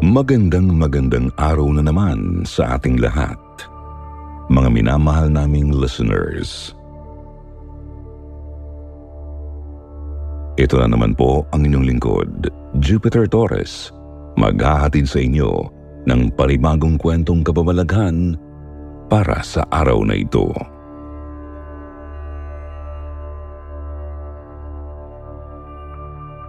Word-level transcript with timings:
Magandang 0.00 0.80
magandang 0.80 1.28
araw 1.36 1.76
na 1.76 1.84
naman 1.84 2.40
sa 2.48 2.80
ating 2.80 3.04
lahat. 3.04 3.36
Mga 4.48 4.72
minamahal 4.72 5.28
naming 5.28 5.76
listeners. 5.76 6.72
Ito 10.56 10.80
na 10.80 10.88
naman 10.88 11.12
po 11.12 11.44
ang 11.52 11.68
inyong 11.68 11.84
lingkod, 11.84 12.48
Jupiter 12.80 13.28
Torres, 13.28 13.92
maghahatid 14.40 15.04
sa 15.04 15.20
inyo 15.20 15.68
ng 16.08 16.32
palibagong 16.32 16.96
kwentong 16.96 17.44
kababalaghan 17.44 18.40
para 19.12 19.44
sa 19.44 19.68
araw 19.68 20.00
na 20.00 20.16
ito. 20.16 20.48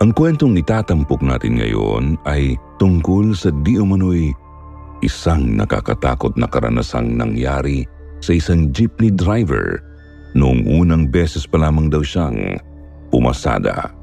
Ang 0.01 0.17
kwentong 0.17 0.57
itatampok 0.57 1.21
natin 1.21 1.61
ngayon 1.61 2.17
ay 2.25 2.57
tungkol 2.81 3.37
sa 3.37 3.53
di 3.61 3.77
umano'y 3.77 4.33
isang 5.05 5.53
nakakatakot 5.53 6.33
na 6.41 6.49
karanasang 6.49 7.13
nangyari 7.13 7.85
sa 8.17 8.33
isang 8.33 8.73
jeepney 8.73 9.13
driver 9.13 9.77
noong 10.33 10.65
unang 10.65 11.05
beses 11.05 11.45
pa 11.45 11.61
lamang 11.61 11.93
daw 11.93 12.01
siyang 12.01 12.57
pumasada. 13.13 13.93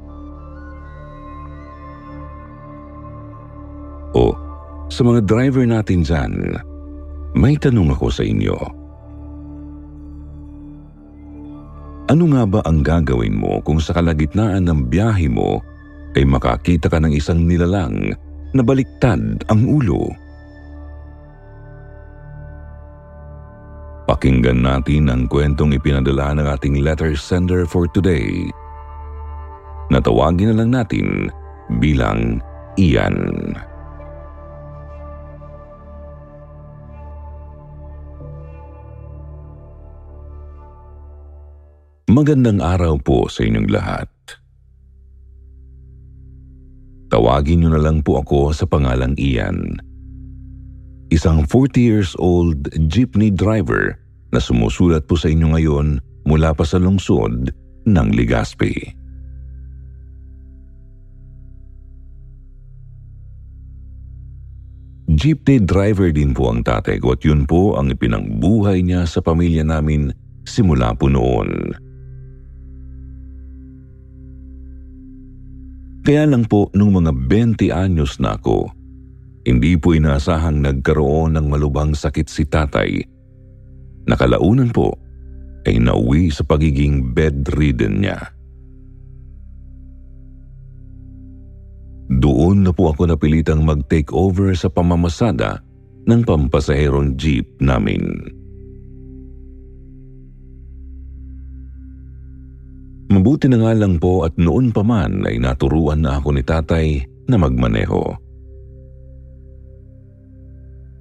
O, 4.15 4.31
sa 4.87 5.03
mga 5.03 5.27
driver 5.27 5.67
natin 5.67 6.07
dyan, 6.07 6.63
may 7.35 7.59
tanong 7.59 7.91
ako 7.91 8.07
sa 8.07 8.23
inyo. 8.23 8.55
Ano 12.07 12.23
nga 12.31 12.47
ba 12.47 12.63
ang 12.63 12.87
gagawin 12.87 13.35
mo 13.35 13.59
kung 13.67 13.83
sa 13.83 13.91
kalagitnaan 13.91 14.63
ng 14.63 14.87
biyahe 14.87 15.27
mo 15.27 15.59
ay 16.19 16.27
makakita 16.27 16.91
ka 16.91 16.99
ng 16.99 17.15
isang 17.15 17.47
nilalang 17.47 18.11
na 18.51 18.59
baliktad 18.59 19.39
ang 19.47 19.61
ulo. 19.63 20.11
Pakinggan 24.03 24.67
natin 24.67 25.07
ang 25.07 25.31
kwentong 25.31 25.71
ipinadala 25.71 26.35
ng 26.35 26.47
ating 26.59 26.83
letter 26.83 27.15
sender 27.15 27.63
for 27.63 27.87
today. 27.95 28.51
Natawagin 29.87 30.51
na 30.51 30.55
lang 30.59 30.75
natin 30.75 31.31
bilang 31.79 32.43
Ian. 32.75 33.15
Magandang 42.09 42.59
araw 42.59 42.97
po 42.99 43.29
sa 43.31 43.45
inyong 43.45 43.69
lahat. 43.69 44.18
Tawagin 47.09 47.65
niyo 47.65 47.73
na 47.73 47.81
lang 47.81 48.05
po 48.05 48.21
ako 48.21 48.53
sa 48.53 48.69
pangalang 48.69 49.17
Ian. 49.17 49.81
Isang 51.09 51.41
40 51.49 51.81
years 51.81 52.13
old 52.21 52.69
jeepney 52.85 53.33
driver 53.33 53.97
na 54.29 54.37
sumusulat 54.37 55.09
po 55.09 55.17
sa 55.17 55.33
inyo 55.33 55.57
ngayon 55.57 55.87
mula 56.29 56.53
pa 56.53 56.61
sa 56.61 56.77
lungsod 56.77 57.49
ng 57.89 58.07
Ligaspi. 58.13 58.93
Jeepney 65.09 65.65
driver 65.65 66.13
din 66.13 66.37
po 66.37 66.53
ang 66.53 66.61
tatay 66.61 67.01
ko 67.01 67.17
at 67.17 67.25
yun 67.25 67.49
po 67.49 67.73
ang 67.73 67.89
ipinangbuhay 67.89 68.85
niya 68.85 69.09
sa 69.09 69.25
pamilya 69.25 69.65
namin 69.65 70.13
simula 70.45 70.93
po 70.93 71.09
noon. 71.09 71.73
Kaya 76.09 76.25
lang 76.25 76.49
po 76.49 76.73
nung 76.73 76.97
mga 76.97 77.13
20 77.29 77.69
anyos 77.69 78.17
na 78.17 78.33
ako, 78.33 78.65
hindi 79.45 79.77
po 79.77 79.93
inaasahang 79.93 80.57
nagkaroon 80.57 81.37
ng 81.37 81.45
malubang 81.45 81.93
sakit 81.93 82.25
si 82.25 82.49
tatay. 82.49 82.97
Nakalaunan 84.09 84.73
po 84.73 84.97
ay 85.69 85.77
nauwi 85.77 86.33
sa 86.33 86.41
pagiging 86.41 87.13
bedridden 87.13 88.01
niya. 88.01 88.25
Doon 92.09 92.65
na 92.65 92.73
po 92.73 92.89
ako 92.89 93.13
napilitang 93.13 93.61
mag-take 93.61 94.09
over 94.09 94.49
sa 94.57 94.65
pamamasada 94.65 95.61
ng 96.09 96.25
pampasaherong 96.25 97.21
jeep 97.21 97.45
namin. 97.61 98.17
Mabuti 103.09 103.49
na 103.49 103.57
nga 103.57 103.73
lang 103.73 103.97
po 103.97 104.21
at 104.21 104.37
noon 104.37 104.69
pa 104.69 104.85
man 104.85 105.25
ay 105.25 105.41
naturuan 105.41 106.05
na 106.05 106.21
ako 106.21 106.29
ni 106.29 106.45
tatay 106.45 107.01
na 107.25 107.41
magmaneho. 107.41 108.13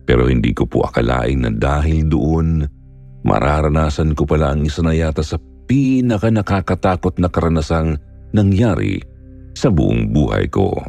Pero 0.09 0.25
hindi 0.25 0.57
ko 0.57 0.65
po 0.65 0.89
akalain 0.89 1.45
na 1.45 1.53
dahil 1.53 2.09
doon, 2.09 2.65
mararanasan 3.29 4.17
ko 4.17 4.25
pala 4.25 4.57
ang 4.57 4.65
isa 4.65 4.81
na 4.81 4.97
yata 4.97 5.21
sa 5.21 5.37
pinaka 5.69 6.33
nakakatakot 6.33 7.21
na 7.21 7.29
karanasang 7.29 8.01
nangyari 8.33 9.05
sa 9.53 9.69
buong 9.69 10.09
buhay 10.09 10.49
ko. 10.49 10.81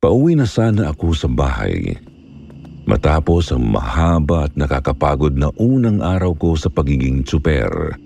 Pauwi 0.00 0.40
na 0.40 0.48
sana 0.48 0.88
ako 0.88 1.12
sa 1.12 1.28
bahay 1.28 1.96
Matapos 2.84 3.48
ang 3.48 3.64
mahaba 3.64 4.44
at 4.44 4.60
nakakapagod 4.60 5.32
na 5.40 5.48
unang 5.56 6.04
araw 6.04 6.36
ko 6.36 6.52
sa 6.52 6.68
pagiging 6.68 7.24
tsuper. 7.24 7.96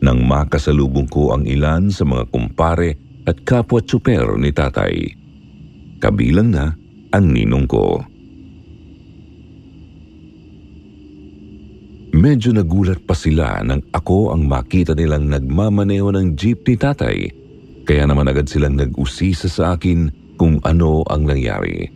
Nang 0.00 0.20
makasalubong 0.24 1.08
ko 1.08 1.36
ang 1.36 1.44
ilan 1.44 1.92
sa 1.92 2.08
mga 2.08 2.24
kumpare 2.32 2.96
at 3.28 3.36
kapwa 3.44 3.84
tsuper 3.84 4.40
ni 4.40 4.48
tatay. 4.52 4.96
Kabilang 6.00 6.48
na 6.52 6.72
ang 7.12 7.24
ninong 7.28 7.68
ko. 7.68 8.00
Medyo 12.14 12.56
nagulat 12.56 13.04
pa 13.04 13.12
sila 13.12 13.60
nang 13.60 13.84
ako 13.92 14.32
ang 14.32 14.48
makita 14.48 14.96
nilang 14.96 15.28
nagmamaneho 15.28 16.08
ng 16.16 16.32
jeep 16.32 16.64
ni 16.64 16.80
tatay. 16.80 17.28
Kaya 17.84 18.08
naman 18.08 18.24
agad 18.24 18.48
silang 18.48 18.80
nag-usisa 18.80 19.52
sa 19.52 19.76
akin 19.76 20.23
kung 20.36 20.58
ano 20.62 21.06
ang 21.06 21.26
nangyari. 21.26 21.86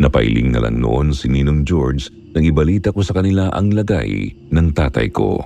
Napailing 0.00 0.56
na 0.56 0.64
lang 0.64 0.80
noon 0.80 1.12
si 1.12 1.28
Ninong 1.28 1.68
George 1.68 2.08
nang 2.32 2.40
ibalita 2.46 2.88
ko 2.88 3.04
sa 3.04 3.12
kanila 3.12 3.52
ang 3.52 3.68
lagay 3.74 4.32
ng 4.48 4.68
tatay 4.72 5.12
ko. 5.12 5.44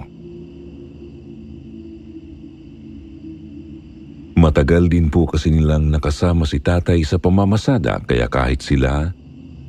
Matagal 4.39 4.93
din 4.93 5.09
po 5.09 5.25
kasi 5.25 5.51
nilang 5.51 5.89
nakasama 5.89 6.45
si 6.45 6.61
tatay 6.61 7.03
sa 7.03 7.17
pamamasada 7.19 7.99
kaya 8.05 8.29
kahit 8.29 8.61
sila 8.61 9.11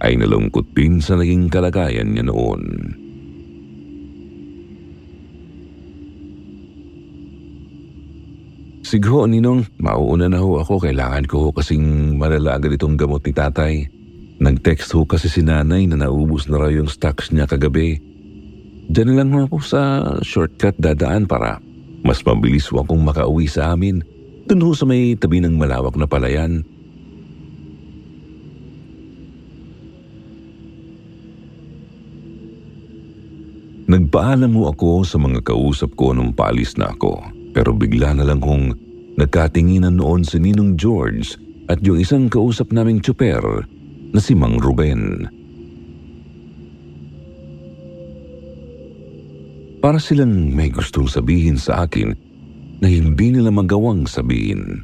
ay 0.04 0.20
nalungkot 0.20 0.76
din 0.76 1.00
sa 1.00 1.16
naging 1.16 1.48
kalagayan 1.48 2.12
niya 2.12 2.28
noon. 2.28 2.62
Sigho, 8.96 9.28
Ninong, 9.28 9.68
mauuna 9.76 10.32
na 10.32 10.40
ho 10.40 10.56
ako. 10.56 10.88
Kailangan 10.88 11.28
ko 11.28 11.44
ho 11.44 11.50
kasing 11.52 12.16
malala 12.16 12.56
itong 12.64 12.96
gamot 12.96 13.28
ni 13.28 13.36
tatay. 13.36 13.92
Nag-text 14.40 14.96
ho 14.96 15.04
kasi 15.04 15.28
si 15.28 15.44
nanay 15.44 15.84
na 15.84 16.00
naubos 16.00 16.48
na 16.48 16.64
raw 16.64 16.72
yung 16.72 16.88
stocks 16.88 17.28
niya 17.28 17.44
kagabi. 17.44 18.00
Diyan 18.88 19.20
lang 19.20 19.36
ho 19.36 19.52
ako 19.52 19.60
sa 19.60 20.00
shortcut 20.24 20.80
dadaan 20.80 21.28
para 21.28 21.60
mas 22.08 22.24
mabilis 22.24 22.72
ho 22.72 22.80
akong 22.80 23.04
makauwi 23.04 23.52
sa 23.52 23.76
amin. 23.76 24.00
Doon 24.48 24.64
ho 24.64 24.72
sa 24.72 24.88
may 24.88 25.20
tabi 25.20 25.44
ng 25.44 25.60
malawak 25.60 26.00
na 26.00 26.08
palayan. 26.08 26.64
Nagpaalam 33.92 34.56
mo 34.56 34.72
ako 34.72 35.04
sa 35.04 35.20
mga 35.20 35.44
kausap 35.44 36.00
ko 36.00 36.16
nung 36.16 36.32
paalis 36.32 36.80
na 36.80 36.96
ako. 36.96 37.20
Pero 37.52 37.76
bigla 37.76 38.16
na 38.16 38.24
lang 38.24 38.40
kong 38.40 38.85
nagkatinginan 39.16 40.00
noon 40.00 40.24
si 40.24 40.40
Ninong 40.40 40.76
George 40.76 41.40
at 41.72 41.82
yung 41.82 42.00
isang 42.00 42.30
kausap 42.30 42.70
naming 42.70 43.02
tsuper 43.02 43.66
na 44.14 44.20
si 44.22 44.38
Mang 44.38 44.62
Ruben. 44.62 45.28
Para 49.84 50.02
silang 50.02 50.50
may 50.50 50.74
gustong 50.74 51.06
sabihin 51.06 51.62
sa 51.62 51.86
akin 51.86 52.10
na 52.82 52.88
hindi 52.90 53.30
nila 53.30 53.54
magawang 53.54 54.10
sabihin. 54.10 54.82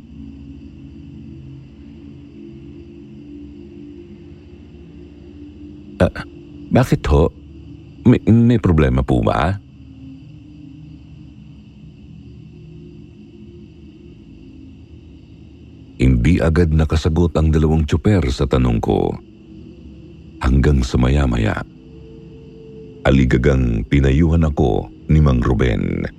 Uh, 6.01 6.09
bakit 6.69 7.01
ho? 7.09 7.29
May, 8.05 8.21
may 8.29 8.57
problema 8.57 9.05
po 9.05 9.21
ba? 9.21 9.57
Hindi 9.57 9.70
agad 16.41 16.73
nakasagot 16.73 17.37
ang 17.37 17.53
dalawang 17.53 17.85
tsuper 17.85 18.25
sa 18.33 18.49
tanong 18.49 18.81
ko. 18.81 19.13
Hanggang 20.41 20.81
sa 20.81 20.97
maya-maya, 20.97 21.61
aligagang 23.05 23.85
pinayuhan 23.85 24.43
ako 24.49 24.89
ni 25.07 25.21
Mang 25.21 25.39
Ruben. 25.39 26.09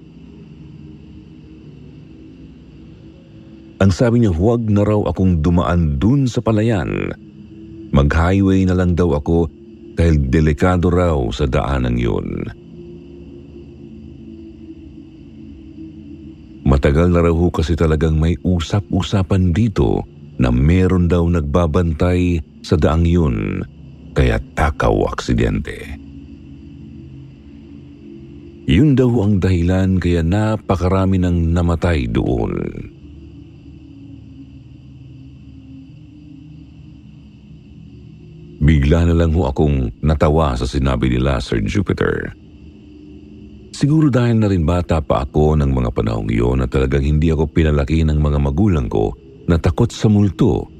Ang 3.82 3.90
sabi 3.90 4.22
niya 4.22 4.30
huwag 4.30 4.70
na 4.70 4.86
raw 4.86 5.02
akong 5.10 5.42
dumaan 5.42 5.98
dun 5.98 6.30
sa 6.30 6.38
palayan. 6.38 7.10
Mag-highway 7.90 8.62
na 8.62 8.78
lang 8.78 8.94
daw 8.94 9.18
ako 9.18 9.50
dahil 9.98 10.22
delikado 10.30 10.86
raw 10.86 11.18
sa 11.34 11.50
daanang 11.50 11.98
yun. 11.98 12.61
Matagal 16.82 17.14
na 17.14 17.22
raw 17.22 17.38
kasi 17.54 17.78
talagang 17.78 18.18
may 18.18 18.34
usap-usapan 18.42 19.54
dito 19.54 20.02
na 20.42 20.50
meron 20.50 21.06
daw 21.06 21.22
nagbabantay 21.30 22.42
sa 22.58 22.74
daang 22.74 23.06
yun 23.06 23.62
kaya 24.18 24.42
takaw 24.58 25.06
aksidente. 25.06 25.78
Yun 28.66 28.98
daw 28.98 29.14
ang 29.22 29.38
dahilan 29.38 30.02
kaya 30.02 30.26
napakarami 30.26 31.22
ng 31.22 31.54
namatay 31.54 32.10
doon. 32.10 32.50
Bigla 38.58 39.06
na 39.06 39.14
lang 39.14 39.30
ho 39.38 39.46
akong 39.46 40.02
natawa 40.02 40.58
sa 40.58 40.66
sinabi 40.66 41.14
nila 41.14 41.38
Sir 41.38 41.62
Jupiter. 41.62 42.41
Siguro 43.82 44.14
dahil 44.14 44.38
na 44.38 44.46
rin 44.46 44.62
bata 44.62 45.02
pa 45.02 45.26
ako 45.26 45.58
ng 45.58 45.74
mga 45.74 45.90
panahong 45.90 46.30
iyon 46.30 46.62
na 46.62 46.70
talagang 46.70 47.02
hindi 47.02 47.34
ako 47.34 47.50
pinalaki 47.50 48.06
ng 48.06 48.14
mga 48.14 48.38
magulang 48.38 48.86
ko 48.86 49.10
na 49.50 49.58
takot 49.58 49.90
sa 49.90 50.06
multo 50.06 50.70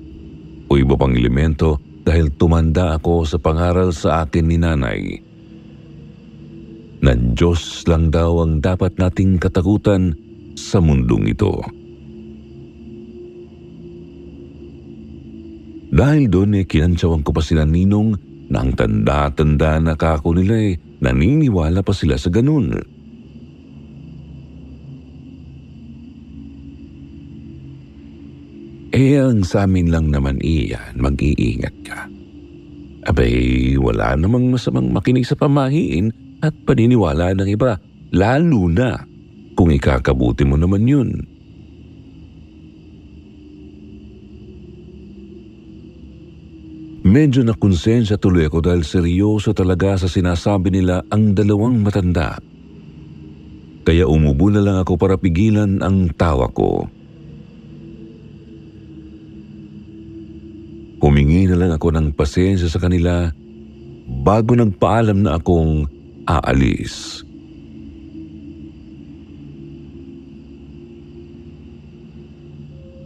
o 0.71 0.73
iba 0.79 0.95
pang 0.95 1.11
elemento 1.11 1.83
dahil 2.07 2.31
tumanda 2.39 2.95
ako 2.95 3.27
sa 3.27 3.43
pangaral 3.43 3.91
sa 3.91 4.23
akin 4.23 4.47
ni 4.47 4.55
nanay. 4.55 5.19
Na 7.03 7.19
Diyos 7.19 7.83
lang 7.91 8.15
daw 8.15 8.39
ang 8.39 8.63
dapat 8.63 8.95
nating 8.95 9.43
katakutan 9.43 10.15
sa 10.55 10.79
mundong 10.79 11.27
ito. 11.27 11.59
Dahil 15.91 16.31
doon 16.31 16.63
eh 16.63 16.71
kinantsawan 16.71 17.27
ko 17.27 17.35
pa 17.35 17.43
sila 17.43 17.67
ninong 17.67 18.15
na 18.47 18.63
ang 18.63 18.79
tanda-tanda 18.79 19.83
na 19.83 19.99
kako 19.99 20.39
nila 20.39 20.55
eh 20.71 20.79
naniniwala 21.03 21.83
pa 21.83 21.91
sila 21.91 22.15
sa 22.15 22.31
ganun. 22.31 22.92
Eh 28.93 29.17
ang 29.17 29.41
sa 29.41 29.65
amin 29.65 29.89
lang 29.89 30.13
naman 30.13 30.37
iyan, 30.45 31.01
mag-iingat 31.01 31.77
ka. 31.81 32.05
Abay, 33.09 33.75
wala 33.81 34.13
namang 34.21 34.53
masamang 34.53 34.93
makinig 34.93 35.25
sa 35.25 35.33
pamahiin 35.33 36.13
at 36.45 36.53
paniniwala 36.69 37.33
ng 37.33 37.49
iba, 37.49 37.81
lalo 38.13 38.69
na 38.69 39.01
kung 39.57 39.73
ikakabuti 39.73 40.45
mo 40.45 40.61
naman 40.61 40.85
yun. 40.85 41.11
Medyo 47.03 47.49
nakonsensya 47.49 48.21
tuloy 48.21 48.47
ako 48.47 48.61
dahil 48.63 48.87
seryoso 48.87 49.57
talaga 49.57 49.99
sa 49.99 50.07
sinasabi 50.07 50.69
nila 50.71 51.03
ang 51.11 51.35
dalawang 51.35 51.81
matanda. 51.81 52.39
Kaya 53.83 54.07
umubo 54.07 54.53
na 54.53 54.63
lang 54.63 54.79
ako 54.79 54.95
para 55.01 55.19
pigilan 55.19 55.83
ang 55.83 56.13
tawa 56.15 56.47
ko. 56.55 56.87
Humingi 61.03 61.51
na 61.51 61.59
lang 61.59 61.75
ako 61.75 61.91
ng 61.91 62.15
pasensya 62.15 62.71
sa 62.71 62.79
kanila 62.79 63.35
bago 64.23 64.55
nagpaalam 64.55 65.27
na 65.27 65.35
akong 65.35 65.91
aalis. 66.31 67.27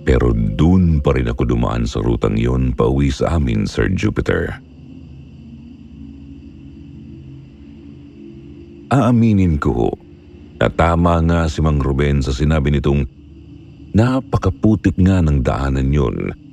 Pero 0.05 0.37
dun 0.37 1.01
pa 1.01 1.17
rin 1.17 1.33
ako 1.33 1.57
dumaan 1.57 1.89
sa 1.89 2.05
rutang 2.05 2.37
yon 2.37 2.77
pauwi 2.77 3.09
sa 3.09 3.41
amin, 3.41 3.65
Sir 3.65 3.89
Jupiter. 3.89 4.61
Aaminin 8.93 9.57
ko 9.59 9.97
na 10.61 10.69
tama 10.69 11.19
nga 11.25 11.49
si 11.49 11.65
Mang 11.65 11.81
Ruben 11.81 12.21
sa 12.21 12.31
sinabi 12.31 12.77
nitong 12.77 13.03
napakaputik 13.97 14.95
nga 15.01 15.25
ng 15.25 15.43
daanan 15.43 15.91
yun 15.91 16.46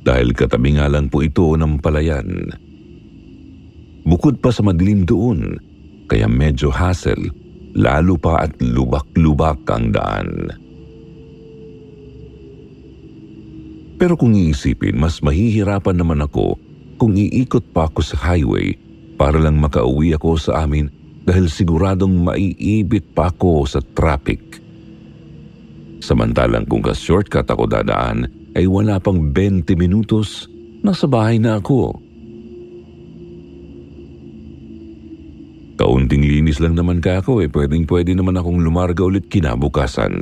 dahil 0.00 0.32
katabi 0.32 0.80
nga 0.80 0.88
lang 0.88 1.12
po 1.12 1.20
ito 1.20 1.56
ng 1.56 1.80
palayan. 1.80 2.28
Bukod 4.08 4.40
pa 4.40 4.48
sa 4.48 4.64
madilim 4.64 5.04
doon, 5.04 5.60
kaya 6.08 6.24
medyo 6.24 6.72
hassle, 6.72 7.28
lalo 7.76 8.16
pa 8.16 8.48
at 8.48 8.56
lubak-lubak 8.58 9.60
ang 9.68 9.92
daan. 9.92 10.30
Pero 14.00 14.16
kung 14.16 14.32
iisipin, 14.32 14.96
mas 14.96 15.20
mahihirapan 15.20 16.00
naman 16.00 16.24
ako 16.24 16.56
kung 16.96 17.12
iikot 17.20 17.68
pa 17.76 17.84
ako 17.84 18.00
sa 18.00 18.16
highway 18.32 18.72
para 19.20 19.36
lang 19.36 19.60
makauwi 19.60 20.16
ako 20.16 20.40
sa 20.40 20.64
amin 20.64 20.88
dahil 21.28 21.52
siguradong 21.52 22.24
maiibit 22.24 23.12
pa 23.12 23.28
ako 23.28 23.68
sa 23.68 23.84
traffic. 23.92 24.40
Samantalang 26.00 26.64
kung 26.64 26.80
ka-shortcut 26.80 27.44
ako 27.44 27.68
dadaan 27.68 28.39
ay 28.58 28.66
wala 28.66 28.98
pang 28.98 29.30
20 29.30 29.66
minutos, 29.78 30.50
nasa 30.82 31.06
bahay 31.06 31.38
na 31.38 31.58
ako. 31.62 31.94
Kaunting 35.80 36.20
linis 36.20 36.60
lang 36.60 36.76
naman 36.76 37.00
ka 37.00 37.24
ako 37.24 37.40
eh, 37.40 37.48
pwedeng 37.48 37.88
pwede 37.88 38.12
naman 38.12 38.36
akong 38.36 38.60
lumarga 38.60 39.00
ulit 39.00 39.32
kinabukasan. 39.32 40.12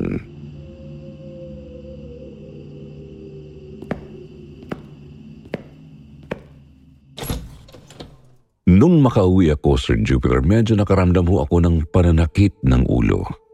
Nung 8.69 9.01
makauwi 9.01 9.51
ako, 9.57 9.81
Sir 9.81 9.97
Jupiter, 10.05 10.45
medyo 10.45 10.77
nakaramdam 10.77 11.25
ho 11.27 11.43
ako 11.43 11.57
ng 11.65 11.77
pananakit 11.89 12.53
ng 12.63 12.85
ulo. 12.87 13.48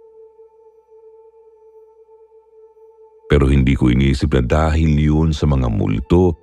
Pero 3.35 3.51
hindi 3.51 3.75
ko 3.75 3.91
iniisip 3.91 4.31
na 4.31 4.47
dahil 4.47 4.95
yun 4.95 5.35
sa 5.35 5.51
mga 5.51 5.67
multo 5.67 6.39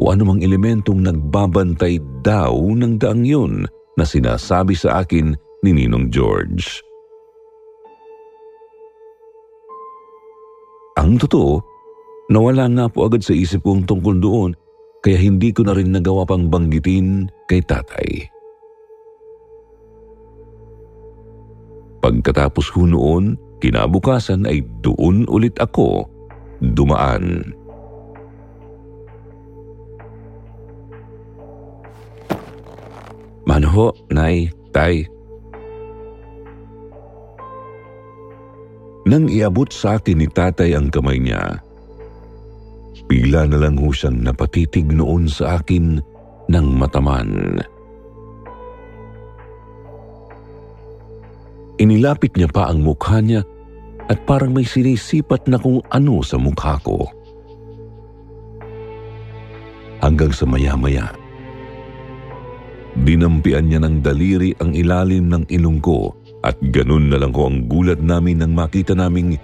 o 0.00 0.02
anumang 0.08 0.40
elementong 0.40 1.04
nagbabantay 1.04 2.00
daw 2.24 2.56
ng 2.56 2.96
daang 2.96 3.20
yun 3.20 3.68
na 4.00 4.04
sinasabi 4.08 4.72
sa 4.72 5.04
akin 5.04 5.36
ni 5.60 5.76
Ninong 5.76 6.08
George. 6.08 6.80
Ang 10.96 11.20
totoo, 11.20 11.60
nawala 12.32 12.64
nga 12.72 12.88
po 12.88 13.12
agad 13.12 13.20
sa 13.20 13.36
isip 13.36 13.60
kong 13.60 13.84
tungkol 13.84 14.16
doon 14.16 14.50
kaya 15.04 15.20
hindi 15.20 15.52
ko 15.52 15.68
na 15.68 15.76
rin 15.76 15.92
nagawa 15.92 16.24
pang 16.24 16.48
banggitin 16.48 17.28
kay 17.44 17.60
tatay. 17.60 18.24
Pagkatapos 22.00 22.72
ho 22.72 22.88
noon, 22.88 23.36
kinabukasan 23.66 24.46
ay 24.46 24.62
doon 24.78 25.26
ulit 25.26 25.58
ako 25.58 26.06
dumaan. 26.62 27.50
Mano 33.42 33.68
ho, 33.74 33.88
nay, 34.14 34.54
tay. 34.70 35.02
Nang 39.06 39.26
iabot 39.30 39.70
sa 39.70 39.98
akin 39.98 40.18
ni 40.18 40.26
tatay 40.30 40.74
ang 40.74 40.90
kamay 40.90 41.18
niya, 41.18 41.62
Bigla 43.06 43.46
na 43.46 43.62
lang 43.62 43.78
ho 43.78 43.94
siyang 43.94 44.18
napatitig 44.18 44.90
noon 44.90 45.30
sa 45.30 45.62
akin 45.62 46.02
ng 46.50 46.66
mataman. 46.74 47.62
Inilapit 51.78 52.34
niya 52.34 52.50
pa 52.50 52.66
ang 52.66 52.82
mukha 52.82 53.22
niya 53.22 53.46
at 54.06 54.18
parang 54.22 54.54
may 54.54 54.62
sinisipat 54.62 55.50
na 55.50 55.58
kung 55.58 55.82
ano 55.90 56.22
sa 56.22 56.38
mukha 56.38 56.78
ko. 56.82 57.10
Hanggang 59.98 60.30
sa 60.30 60.46
maya-maya, 60.46 61.10
dinampian 63.02 63.66
niya 63.66 63.82
ng 63.82 64.04
daliri 64.04 64.54
ang 64.62 64.70
ilalim 64.76 65.26
ng 65.26 65.44
ilong 65.50 65.82
ko 65.82 66.14
at 66.46 66.54
ganun 66.70 67.10
na 67.10 67.18
lang 67.18 67.34
ko 67.34 67.50
ang 67.50 67.66
gulat 67.66 67.98
namin 67.98 68.38
nang 68.38 68.54
makita 68.54 68.94
naming 68.94 69.34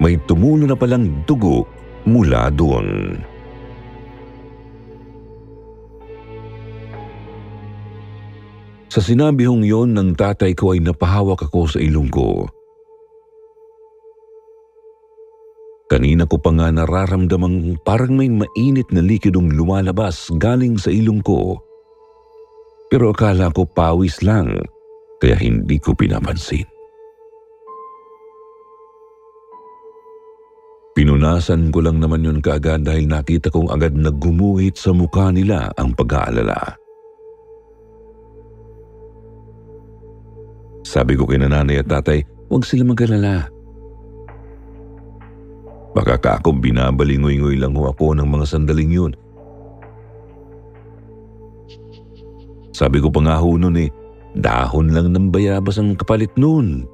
may 0.00 0.16
tumulo 0.24 0.64
na 0.64 0.74
palang 0.78 1.22
dugo 1.28 1.68
mula 2.08 2.48
doon. 2.48 3.20
Sa 8.92 9.00
sinabi 9.00 9.48
hong 9.48 9.64
yon 9.64 9.96
ng 9.96 10.12
tatay 10.12 10.52
ko 10.52 10.76
ay 10.76 10.84
napahawak 10.84 11.48
ako 11.48 11.64
sa 11.64 11.78
ilong 11.80 12.12
ko. 12.12 12.44
Kanina 15.92 16.24
ko 16.24 16.40
pa 16.40 16.48
nga 16.56 16.72
nararamdamang 16.72 17.76
parang 17.84 18.16
may 18.16 18.32
mainit 18.32 18.88
na 18.96 19.04
likidong 19.04 19.52
lumalabas 19.52 20.32
galing 20.40 20.80
sa 20.80 20.88
ilong 20.88 21.20
ko. 21.20 21.60
Pero 22.88 23.12
akala 23.12 23.52
ko 23.52 23.68
pawis 23.68 24.24
lang, 24.24 24.56
kaya 25.20 25.36
hindi 25.36 25.76
ko 25.76 25.92
pinapansin. 25.92 26.64
Pinunasan 30.96 31.68
ko 31.68 31.84
lang 31.84 32.00
naman 32.00 32.24
yun 32.24 32.40
kaagad 32.40 32.88
dahil 32.88 33.04
nakita 33.04 33.52
kong 33.52 33.68
agad 33.68 33.92
na 33.92 34.08
gumuhit 34.08 34.80
sa 34.80 34.96
mukha 34.96 35.28
nila 35.28 35.76
ang 35.76 35.92
pag-aalala. 35.92 36.56
Sabi 40.88 41.20
ko 41.20 41.28
kay 41.28 41.36
nanay 41.36 41.84
at 41.84 41.88
tatay, 41.92 42.24
huwag 42.48 42.64
sila 42.64 42.88
mag-alala. 42.88 43.52
Baka 45.92 46.16
ka 46.16 46.30
ako 46.40 46.56
binabalingoy-ngoy 46.56 47.60
lang 47.60 47.76
ho 47.76 47.92
ako 47.92 48.16
ng 48.16 48.24
mga 48.24 48.46
sandaling 48.48 48.92
yun. 48.92 49.12
Sabi 52.72 53.04
ko 53.04 53.12
pa 53.12 53.20
nga 53.20 53.36
ho 53.36 53.60
nun 53.60 53.76
eh, 53.76 53.92
dahon 54.32 54.96
lang 54.96 55.12
ng 55.12 55.28
bayabas 55.28 55.76
ang 55.76 55.92
kapalit 55.92 56.32
nun. 56.40 56.88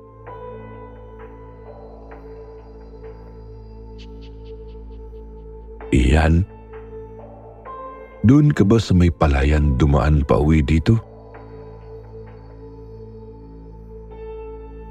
Iyan, 5.95 6.45
doon 8.27 8.53
ka 8.53 8.67
ba 8.67 8.77
sa 8.77 8.93
may 8.93 9.09
palayan 9.09 9.79
dumaan 9.81 10.27
pa 10.27 10.37
uwi 10.37 10.61
dito? 10.61 10.99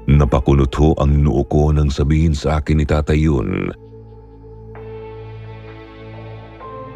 Napakunot 0.08 0.72
ho 0.80 0.96
ang 0.96 1.20
noo 1.20 1.44
ko 1.46 1.70
nang 1.70 1.92
sabihin 1.92 2.32
sa 2.32 2.58
akin 2.58 2.80
ni 2.80 2.86
tatay 2.88 3.28
yun. 3.28 3.68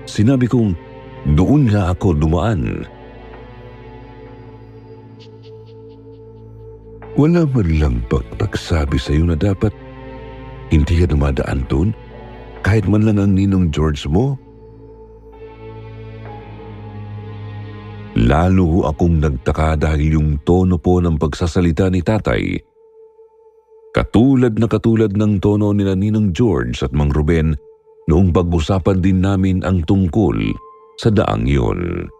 Sinabi 0.06 0.50
kong 0.50 0.75
doon 1.37 1.71
nga 1.71 1.94
ako 1.94 2.18
dumaan. 2.18 2.85
Wala 7.14 7.44
man 7.44 7.68
lang 7.76 7.97
bang 8.09 8.25
sa 8.56 8.88
iyo 8.88 9.28
na 9.28 9.37
dapat 9.37 9.71
hindi 10.73 11.04
ka 11.04 11.12
dumadaan 11.12 11.68
doon? 11.68 11.92
Kahit 12.64 12.88
man 12.88 13.04
lang 13.04 13.21
ang 13.21 13.37
ninong 13.37 13.68
George 13.68 14.09
mo? 14.09 14.40
Lalo 18.16 18.88
akong 18.88 19.21
nagtaka 19.21 19.76
dahil 19.76 20.21
yung 20.21 20.40
tono 20.44 20.76
po 20.76 21.00
ng 21.00 21.16
pagsasalita 21.16 21.88
ni 21.88 22.04
tatay 22.04 22.61
Katulad 23.92 24.56
na 24.56 24.64
katulad 24.64 25.12
ng 25.12 25.37
tono 25.37 25.76
ni 25.76 25.85
Ninong 25.85 26.32
George 26.32 26.80
at 26.80 26.97
Mang 26.97 27.12
Ruben 27.12 27.52
noong 28.11 28.35
pag-usapan 28.35 28.99
din 28.99 29.23
namin 29.23 29.62
ang 29.62 29.85
tungkol 29.87 30.38
sa 30.99 31.11
daang 31.11 31.47
yun. 31.47 32.11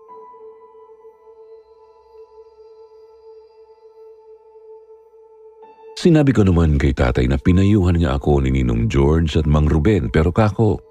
Sinabi 6.03 6.35
ko 6.35 6.43
naman 6.43 6.83
kay 6.83 6.91
tatay 6.91 7.31
na 7.31 7.39
pinayuhan 7.39 7.95
niya 7.95 8.19
ako 8.19 8.43
ni 8.43 8.51
Ninong 8.51 8.91
George 8.91 9.39
at 9.39 9.47
Mang 9.47 9.71
Ruben 9.71 10.11
pero 10.11 10.35
kako, 10.35 10.83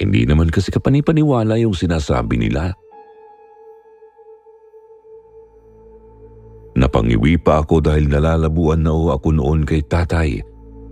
hindi 0.00 0.24
naman 0.24 0.48
kasi 0.48 0.72
kapanipaniwala 0.72 1.60
yung 1.60 1.76
sinasabi 1.76 2.40
nila. 2.40 2.72
Napangiwi 6.78 7.36
pa 7.36 7.60
ako 7.60 7.84
dahil 7.84 8.08
nalalabuan 8.08 8.80
na 8.80 8.96
ako 8.96 9.28
noon 9.34 9.68
kay 9.68 9.84
tatay. 9.84 10.40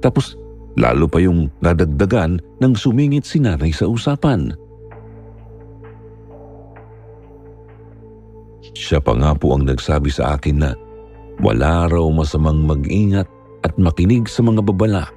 Tapos 0.04 0.36
lalo 0.76 1.08
pa 1.08 1.18
yung 1.18 1.48
nadagdagan 1.64 2.38
nang 2.60 2.76
sumingit 2.76 3.24
si 3.24 3.40
nanay 3.40 3.72
sa 3.72 3.88
usapan. 3.88 4.52
Siya 8.76 9.00
pa 9.00 9.16
nga 9.16 9.32
po 9.32 9.56
ang 9.56 9.64
nagsabi 9.64 10.12
sa 10.12 10.36
akin 10.36 10.56
na 10.60 10.70
wala 11.40 11.88
raw 11.88 12.04
masamang 12.12 12.64
mag-ingat 12.64 13.26
at 13.64 13.72
makinig 13.80 14.28
sa 14.28 14.44
mga 14.44 14.60
babala. 14.60 15.08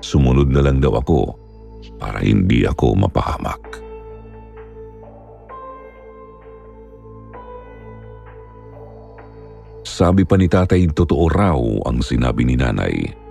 Sumunod 0.00 0.48
na 0.48 0.64
lang 0.64 0.80
daw 0.80 0.98
ako 0.98 1.36
para 2.00 2.24
hindi 2.24 2.64
ako 2.64 2.96
mapahamak. 2.96 3.60
Sabi 9.84 10.24
pa 10.24 10.40
ni 10.40 10.48
tatay, 10.48 10.88
totoo 10.90 11.28
raw 11.28 11.60
ang 11.86 12.00
sinabi 12.00 12.48
ni 12.48 12.56
nanay. 12.56 13.21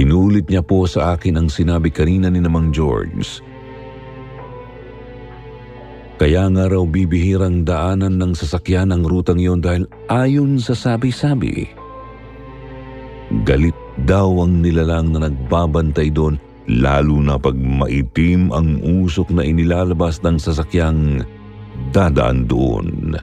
Inulit 0.00 0.48
niya 0.48 0.64
po 0.64 0.88
sa 0.88 1.16
akin 1.16 1.36
ang 1.36 1.48
sinabi 1.52 1.92
kanina 1.92 2.32
ni 2.32 2.40
namang 2.40 2.72
George. 2.72 3.44
Kaya 6.16 6.46
nga 6.54 6.70
raw 6.70 6.86
bibihirang 6.86 7.66
daanan 7.66 8.14
ng 8.16 8.32
sasakyan 8.32 8.94
ang 8.94 9.02
rutang 9.02 9.42
yon 9.42 9.58
dahil 9.58 9.90
ayon 10.06 10.56
sa 10.62 10.72
sabi-sabi. 10.72 11.66
Galit 13.42 13.74
daw 14.06 14.30
ang 14.44 14.62
nilalang 14.62 15.12
na 15.12 15.26
nagbabantay 15.26 16.14
doon 16.14 16.38
lalo 16.70 17.18
na 17.18 17.34
pag 17.40 17.58
maitim 17.58 18.54
ang 18.54 18.78
usok 18.80 19.34
na 19.34 19.42
inilalabas 19.42 20.22
ng 20.22 20.38
sasakyang 20.38 21.26
dadaan 21.90 22.46
doon. 22.46 23.18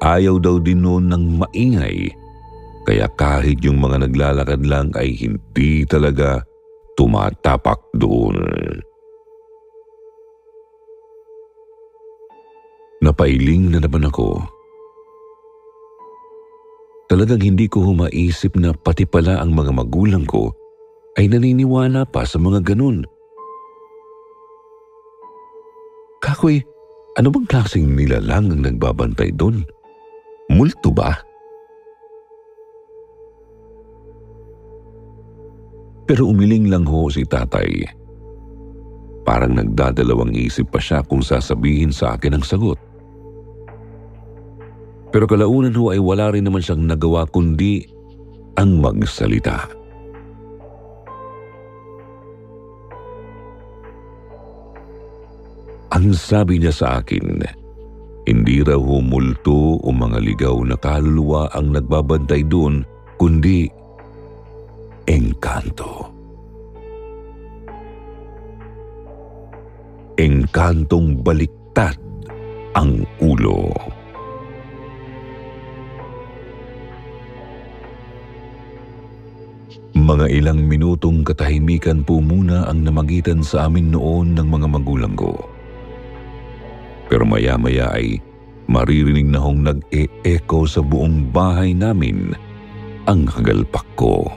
Ayaw 0.00 0.40
daw 0.40 0.56
din 0.56 0.80
noon 0.80 1.12
ng 1.12 1.44
maingay, 1.44 2.08
kaya 2.84 3.06
kahit 3.12 3.60
yung 3.60 3.78
mga 3.78 4.08
naglalakad 4.08 4.64
lang 4.64 4.88
ay 4.96 5.12
hindi 5.16 5.84
talaga 5.84 6.40
tumatapak 6.96 7.80
doon. 7.96 8.36
Napailing 13.00 13.72
na 13.72 13.80
naman 13.80 14.04
ako. 14.04 14.44
Talagang 17.08 17.42
hindi 17.42 17.66
ko 17.66 17.82
humaisip 17.90 18.54
na 18.60 18.76
pati 18.76 19.08
pala 19.08 19.40
ang 19.40 19.56
mga 19.56 19.72
magulang 19.72 20.28
ko 20.28 20.52
ay 21.18 21.26
naniniwala 21.26 22.06
pa 22.06 22.22
sa 22.22 22.38
mga 22.38 22.62
ganun. 22.62 23.02
Kakoy, 26.20 26.60
ano 27.16 27.32
bang 27.32 27.48
klaseng 27.48 27.96
nilalang 27.96 28.52
ang 28.52 28.60
nagbabantay 28.62 29.32
doon? 29.34 29.64
Multo 30.52 30.92
ba? 30.92 31.29
Pero 36.10 36.26
umiling 36.26 36.66
lang 36.66 36.82
ho 36.90 37.06
si 37.06 37.22
tatay. 37.22 37.86
Parang 39.22 39.54
nagdadalawang 39.54 40.34
isip 40.34 40.74
pa 40.74 40.82
siya 40.82 41.06
kung 41.06 41.22
sasabihin 41.22 41.94
sa 41.94 42.18
akin 42.18 42.34
ang 42.34 42.42
sagot. 42.42 42.74
Pero 45.14 45.30
kalaunan 45.30 45.70
ho 45.78 45.94
ay 45.94 46.02
wala 46.02 46.34
rin 46.34 46.50
naman 46.50 46.66
siyang 46.66 46.82
nagawa 46.82 47.30
kundi 47.30 47.86
ang 48.58 48.82
magsalita. 48.82 49.70
Ang 55.94 56.10
sabi 56.10 56.58
niya 56.58 56.74
sa 56.74 57.02
akin, 57.02 57.38
hindi 58.26 58.66
raw 58.66 58.78
humulto 58.78 59.78
o 59.78 59.88
mga 59.94 60.18
ligaw 60.22 60.58
na 60.66 60.74
kaluluwa 60.74 61.54
ang 61.54 61.70
nagbabantay 61.70 62.46
doon, 62.46 62.82
kundi 63.18 63.66
engkanto. 65.10 65.89
Engkantong 70.20 71.24
baliktad 71.24 71.96
ang 72.76 73.08
ulo. 73.24 73.72
Mga 79.96 80.26
ilang 80.28 80.60
minutong 80.68 81.24
katahimikan 81.24 82.04
po 82.04 82.20
muna 82.20 82.68
ang 82.68 82.84
namagitan 82.84 83.40
sa 83.40 83.64
amin 83.64 83.96
noon 83.96 84.36
ng 84.36 84.44
mga 84.44 84.68
magulang 84.68 85.16
ko. 85.16 85.40
Pero 87.08 87.24
maya-maya 87.24 87.88
ay 87.96 88.20
maririnig 88.68 89.24
na 89.24 89.40
hong 89.40 89.72
nag-e-echo 89.72 90.68
sa 90.68 90.84
buong 90.84 91.32
bahay 91.32 91.72
namin 91.72 92.36
ang 93.08 93.24
hagalpak 93.24 93.88
ko. 93.96 94.28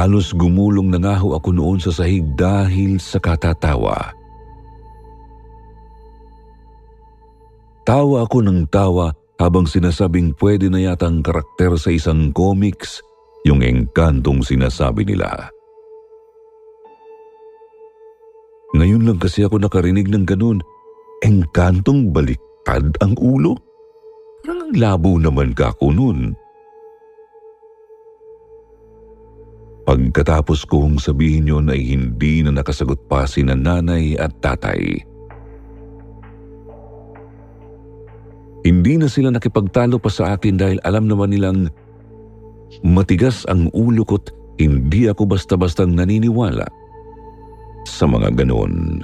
Halos 0.00 0.32
gumulong 0.32 0.88
na 0.88 0.96
nga 0.96 1.20
ho 1.20 1.36
ako 1.36 1.52
noon 1.52 1.76
sa 1.76 1.92
sahig 1.92 2.24
dahil 2.32 2.96
sa 2.96 3.20
katatawa. 3.20 4.16
Tawa 7.84 8.24
ako 8.24 8.40
ng 8.40 8.64
tawa 8.72 9.12
habang 9.36 9.68
sinasabing 9.68 10.32
pwede 10.40 10.72
na 10.72 10.80
yatang 10.80 11.20
karakter 11.20 11.76
sa 11.76 11.92
isang 11.92 12.32
comics 12.32 13.04
yung 13.44 13.60
engkantong 13.60 14.40
sinasabi 14.40 15.04
nila. 15.04 15.52
Ngayon 18.72 19.04
lang 19.04 19.20
kasi 19.20 19.44
ako 19.44 19.60
nakarinig 19.60 20.08
ng 20.08 20.24
ganun. 20.24 20.64
Engkantong 21.20 22.08
baliktad 22.08 22.88
ang 23.04 23.12
ulo? 23.20 23.52
Parang 24.40 24.72
labo 24.72 25.20
naman 25.20 25.52
ka 25.52 25.76
ako 25.76 25.92
nun. 25.92 26.32
Pagkatapos 29.90 30.70
kong 30.70 31.02
sabihin 31.02 31.50
yon 31.50 31.66
ay 31.66 31.82
hindi 31.82 32.46
na 32.46 32.54
nakasagot 32.54 33.10
pa 33.10 33.26
si 33.26 33.42
nanay 33.42 34.14
at 34.14 34.30
tatay. 34.38 35.02
Hindi 38.62 39.02
na 39.02 39.10
sila 39.10 39.34
nakipagtalo 39.34 39.98
pa 39.98 40.06
sa 40.06 40.38
akin 40.38 40.54
dahil 40.54 40.78
alam 40.86 41.10
naman 41.10 41.34
nilang 41.34 41.74
matigas 42.86 43.42
ang 43.50 43.66
ulo 43.74 44.06
ko't 44.06 44.30
hindi 44.62 45.10
ako 45.10 45.26
basta-bastang 45.26 45.98
naniniwala 45.98 46.70
sa 47.82 48.06
mga 48.06 48.30
ganoon. 48.46 49.02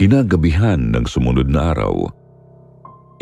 Kinagabihan 0.00 0.80
ng 0.96 1.04
sumunod 1.04 1.52
na 1.52 1.76
araw, 1.76 2.21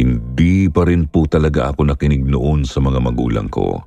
hindi 0.00 0.64
pa 0.72 0.88
rin 0.88 1.04
po 1.04 1.28
talaga 1.28 1.68
ako 1.68 1.92
nakinig 1.92 2.24
noon 2.24 2.64
sa 2.64 2.80
mga 2.80 3.04
magulang 3.04 3.52
ko. 3.52 3.84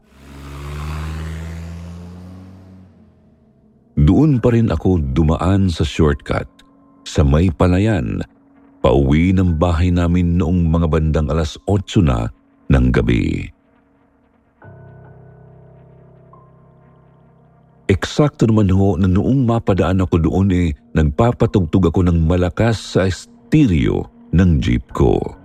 Doon 3.97 4.37
pa 4.37 4.53
rin 4.53 4.69
ako 4.69 5.01
dumaan 5.13 5.73
sa 5.73 5.81
shortcut 5.81 6.45
sa 7.05 7.25
may 7.25 7.49
palayan 7.49 8.21
pauwi 8.83 9.33
ng 9.33 9.57
bahay 9.57 9.89
namin 9.89 10.37
noong 10.37 10.69
mga 10.69 10.87
bandang 10.91 11.27
alas 11.31 11.57
8 11.65 12.03
na 12.05 12.27
ng 12.69 12.85
gabi. 12.91 13.47
Eksakto 17.87 18.49
naman 18.49 18.73
ho 18.73 18.97
na 18.97 19.07
noong 19.07 19.45
mapadaan 19.45 20.03
ako 20.03 20.15
doon 20.19 20.49
eh, 20.51 20.69
nagpapatugtog 20.97 21.93
ako 21.93 22.01
ng 22.09 22.25
malakas 22.25 22.97
sa 22.97 23.05
stereo 23.07 24.09
ng 24.33 24.57
jeep 24.57 24.83
ko. 24.91 25.42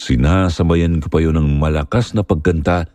Sinasabayan 0.00 1.04
ko 1.04 1.12
pa 1.12 1.20
yon 1.20 1.36
ng 1.36 1.60
malakas 1.60 2.16
na 2.16 2.24
pagkanta 2.24 2.88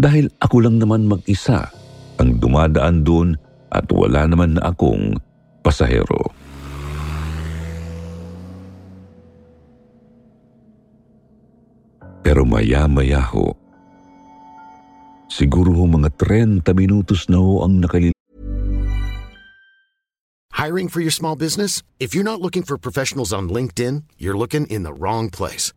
dahil 0.00 0.32
ako 0.40 0.64
lang 0.64 0.80
naman 0.80 1.04
mag-isa 1.04 1.68
ang 2.16 2.40
dumadaan 2.40 3.04
doon 3.04 3.36
at 3.68 3.84
wala 3.92 4.24
naman 4.24 4.56
na 4.56 4.72
akong 4.72 5.20
pasahero. 5.60 6.32
Pero 12.24 12.42
maya-maya 12.42 13.20
ho, 13.20 13.54
Siguro 15.26 15.74
ho 15.74 15.84
mga 15.84 16.14
30 16.16 16.64
minutos 16.72 17.26
na 17.28 17.42
ho 17.42 17.66
ang 17.66 17.82
nakalil... 17.82 18.14
Hiring 20.56 20.88
for 20.88 21.04
your 21.04 21.12
small 21.12 21.36
business? 21.36 21.84
If 22.00 22.16
you're 22.16 22.24
not 22.24 22.40
looking 22.40 22.64
for 22.64 22.80
professionals 22.80 23.36
on 23.36 23.52
LinkedIn, 23.52 24.08
you're 24.16 24.38
looking 24.38 24.64
in 24.72 24.88
the 24.88 24.96
wrong 24.96 25.28
place. 25.28 25.76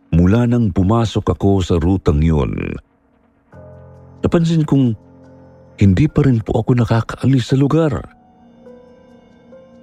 mula 0.21 0.45
nang 0.45 0.69
pumasok 0.69 1.33
ako 1.33 1.65
sa 1.65 1.81
rutang 1.81 2.21
yun. 2.21 2.53
Napansin 4.21 4.61
kong 4.69 4.93
hindi 5.81 6.05
pa 6.05 6.21
rin 6.21 6.45
po 6.45 6.61
ako 6.61 6.77
nakakaalis 6.77 7.49
sa 7.49 7.57
lugar. 7.57 7.89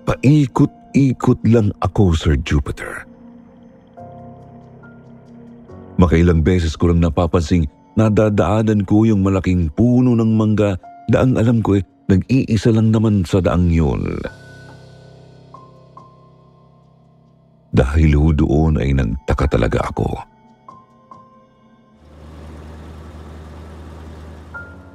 Paikot-ikot 0.07 1.43
lang 1.51 1.75
ako, 1.83 2.15
Sir 2.15 2.39
Jupiter. 2.47 3.03
Makailang 5.99 6.47
beses 6.47 6.79
ko 6.79 6.95
lang 6.95 7.03
napapansing 7.03 7.67
nadadaanan 7.99 8.87
ko 8.87 9.03
yung 9.03 9.27
malaking 9.27 9.67
puno 9.75 10.15
ng 10.15 10.39
mangga 10.39 10.79
na 11.11 11.27
ang 11.27 11.35
alam 11.35 11.59
ko 11.59 11.75
eh, 11.75 11.83
nag-iisa 12.07 12.71
lang 12.71 12.95
naman 12.95 13.27
sa 13.27 13.43
daang 13.43 13.67
yun. 13.67 14.07
Dahil 17.69 18.17
ho 18.17 18.33
doon 18.33 18.81
ay 18.81 18.97
nagtaka 18.97 19.59
talaga 19.59 19.85
ako. 19.93 20.09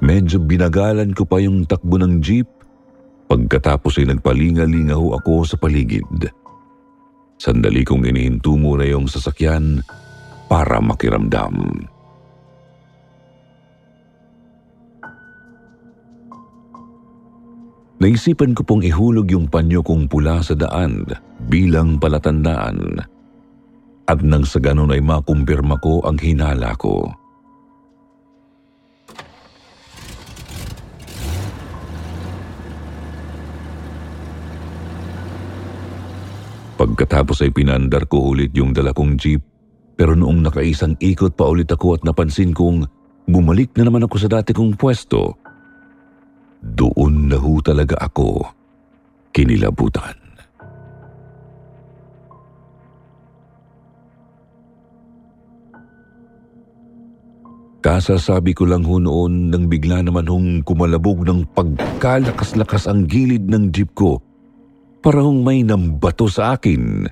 Medyo 0.04 0.42
binagalan 0.44 1.16
ko 1.16 1.24
pa 1.24 1.40
yung 1.40 1.64
takbo 1.64 1.96
ng 1.96 2.20
jeep 2.20 2.44
pagkatapos 3.24 4.04
ay 4.04 4.12
nagpalingalinga 4.12 5.00
ho 5.00 5.16
ako 5.16 5.48
sa 5.48 5.56
paligid. 5.56 6.28
Sandali 7.40 7.82
kong 7.82 8.04
inihinto 8.04 8.52
muna 8.54 8.84
yung 8.84 9.08
sasakyan 9.08 9.80
para 10.46 10.76
makiramdam. 10.84 11.88
Naisipan 18.04 18.52
ko 18.52 18.68
pong 18.68 18.84
ihulog 18.84 19.32
yung 19.32 19.48
panyo 19.48 19.80
kong 19.80 20.12
pula 20.12 20.44
sa 20.44 20.52
daan 20.52 21.08
bilang 21.48 21.96
palatandaan 21.96 23.00
at 24.04 24.20
nang 24.20 24.44
sa 24.44 24.60
ganon 24.60 24.92
ay 24.92 25.00
makumpirma 25.00 25.80
ko 25.80 26.04
ang 26.04 26.20
hinala 26.20 26.76
ko. 26.76 27.08
Pagkatapos 36.76 37.40
ay 37.40 37.56
pinandar 37.56 38.04
ko 38.04 38.36
ulit 38.36 38.52
yung 38.52 38.76
dala 38.76 38.92
kong 38.92 39.16
jeep 39.16 39.40
pero 39.96 40.12
noong 40.12 40.44
nakaisang 40.44 41.00
ikot 41.00 41.32
pa 41.32 41.48
ulit 41.48 41.72
ako 41.72 41.96
at 41.96 42.04
napansin 42.04 42.52
kong 42.52 42.84
bumalik 43.24 43.72
na 43.80 43.88
naman 43.88 44.04
ako 44.04 44.20
sa 44.20 44.28
dati 44.28 44.52
kong 44.52 44.76
pwesto, 44.76 45.40
na 47.34 47.42
ho 47.42 47.58
talaga 47.58 47.98
ako 47.98 48.46
kinilabutan. 49.34 50.14
Kasasabi 57.82 58.56
ko 58.56 58.64
lang 58.64 58.86
ho 58.86 58.96
noon 58.96 59.52
nang 59.52 59.68
bigla 59.68 60.00
naman 60.00 60.24
hong 60.24 60.64
kumalabog 60.64 61.26
ng 61.26 61.52
pagkalakas-lakas 61.52 62.88
ang 62.88 63.04
gilid 63.04 63.44
ng 63.50 63.74
jeep 63.74 63.92
ko. 63.92 64.22
Parang 65.04 65.44
may 65.44 65.60
nambato 65.60 66.30
sa 66.30 66.56
akin. 66.56 67.04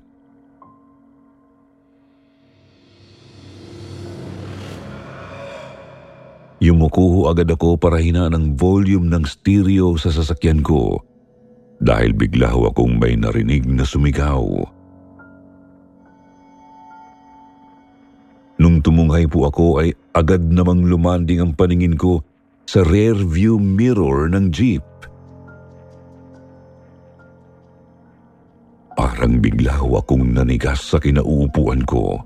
Yumuko 6.62 7.26
agad 7.26 7.50
ako 7.50 7.74
para 7.74 7.98
hinaan 7.98 8.38
ang 8.38 8.46
volume 8.54 9.10
ng 9.10 9.26
stereo 9.26 9.98
sa 9.98 10.14
sasakyan 10.14 10.62
ko 10.62 11.02
dahil 11.82 12.14
bigla 12.14 12.54
ho 12.54 12.70
akong 12.70 13.02
may 13.02 13.18
narinig 13.18 13.66
na 13.66 13.82
sumigaw. 13.82 14.46
Nung 18.62 18.78
tumunghay 18.78 19.26
po 19.26 19.50
ako 19.50 19.82
ay 19.82 19.90
agad 20.14 20.38
namang 20.54 20.86
lumanding 20.86 21.42
ang 21.42 21.50
paningin 21.58 21.98
ko 21.98 22.22
sa 22.62 22.86
rear 22.86 23.18
view 23.18 23.58
mirror 23.58 24.30
ng 24.30 24.54
jeep. 24.54 24.86
Parang 28.94 29.42
bigla 29.42 29.82
ho 29.82 29.98
akong 29.98 30.30
nanigas 30.30 30.94
sa 30.94 31.02
kinauupuan 31.02 31.82
ko. 31.82 32.22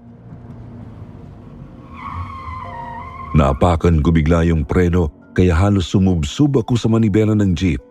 Naapakan 3.37 4.01
ko 4.01 4.17
bigla 4.17 4.49
yung 4.49 4.65
preno 4.65 5.13
kaya 5.37 5.53
halos 5.53 5.93
sumubsub 5.93 6.57
ako 6.57 6.73
sa 6.81 6.89
manibela 6.89 7.37
ng 7.37 7.53
jeep. 7.53 7.85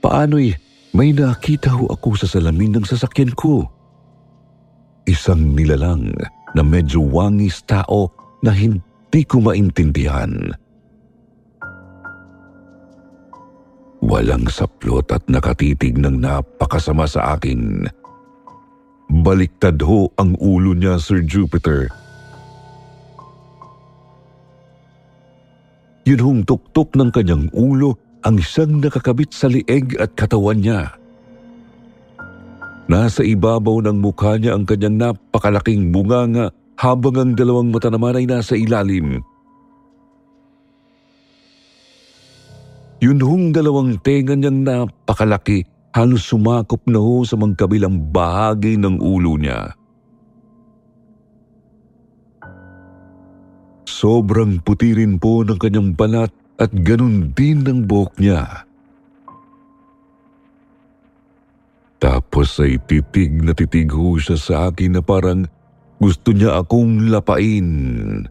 Paano'y 0.00 0.56
may 0.96 1.12
nakita 1.12 1.76
ho 1.76 1.92
ako 1.92 2.16
sa 2.16 2.24
salamin 2.24 2.80
ng 2.80 2.84
sasakyan 2.88 3.36
ko. 3.36 3.68
Isang 5.04 5.52
nilalang 5.52 6.16
na 6.56 6.62
medyo 6.64 7.04
wangis 7.04 7.60
tao 7.68 8.08
na 8.40 8.56
hindi 8.56 9.20
ko 9.28 9.44
maintindihan. 9.44 10.56
Walang 14.00 14.48
saplot 14.48 15.12
at 15.12 15.28
nakatitig 15.28 16.00
ng 16.00 16.24
napakasama 16.24 17.04
sa 17.04 17.36
akin. 17.36 17.84
Baliktad 19.06 19.78
ho 19.86 20.10
ang 20.18 20.34
ulo 20.42 20.74
niya, 20.74 20.98
Sir 20.98 21.22
Jupiter. 21.22 21.86
Yun 26.06 26.22
hong 26.22 26.40
tuktok 26.46 26.94
ng 26.94 27.10
kanyang 27.10 27.46
ulo 27.54 27.98
ang 28.22 28.38
siyang 28.38 28.82
nakakabit 28.82 29.30
sa 29.30 29.50
lieg 29.50 29.94
at 29.98 30.14
katawan 30.18 30.58
niya. 30.58 30.94
Nasa 32.86 33.26
ibabaw 33.26 33.82
ng 33.82 33.98
mukha 33.98 34.38
niya 34.38 34.54
ang 34.54 34.62
kanyang 34.62 34.98
napakalaking 34.98 35.90
bunganga 35.90 36.54
habang 36.78 37.18
ang 37.18 37.32
dalawang 37.34 37.74
mata 37.74 37.90
naman 37.90 38.14
ay 38.14 38.26
nasa 38.26 38.54
ilalim. 38.54 39.22
Yun 43.02 43.18
hong 43.22 43.50
dalawang 43.54 43.98
tenga 44.02 44.38
niyang 44.38 44.62
napakalaki 44.62 45.66
halos 45.96 46.28
sumakop 46.28 46.84
na 46.84 47.00
ho 47.00 47.24
sa 47.24 47.40
magkabilang 47.40 47.96
bahagi 48.12 48.76
ng 48.76 49.00
ulo 49.00 49.40
niya. 49.40 49.72
Sobrang 53.88 54.60
puti 54.60 54.92
rin 54.92 55.16
po 55.16 55.40
ng 55.40 55.56
kanyang 55.56 55.96
balat 55.96 56.28
at 56.60 56.68
ganun 56.84 57.32
din 57.32 57.64
ng 57.64 57.88
buhok 57.88 58.12
niya. 58.20 58.68
Tapos 61.96 62.60
ay 62.60 62.76
titig 62.84 63.40
na 63.40 63.56
titig 63.56 63.88
ho 63.88 64.20
siya 64.20 64.36
sa 64.36 64.54
akin 64.68 65.00
na 65.00 65.02
parang 65.02 65.48
gusto 65.96 66.36
niya 66.36 66.60
akong 66.60 67.08
lapain. 67.08 68.28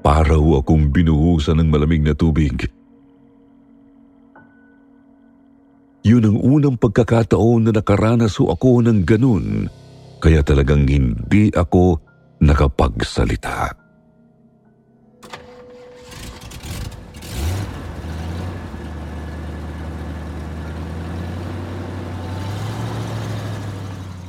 Para 0.00 0.38
ho 0.38 0.60
akong 0.60 0.88
binuhusan 0.94 1.58
ng 1.60 1.68
malamig 1.68 2.00
na 2.00 2.14
tubig. 2.14 2.70
Yun 6.06 6.24
ang 6.24 6.38
unang 6.40 6.76
pagkakataon 6.80 7.68
na 7.68 7.72
nakaranas 7.74 8.40
ho 8.40 8.48
ako 8.48 8.80
ng 8.86 9.04
ganun, 9.04 9.68
kaya 10.22 10.40
talagang 10.40 10.88
hindi 10.88 11.52
ako 11.52 12.00
nakapagsalita. 12.40 13.87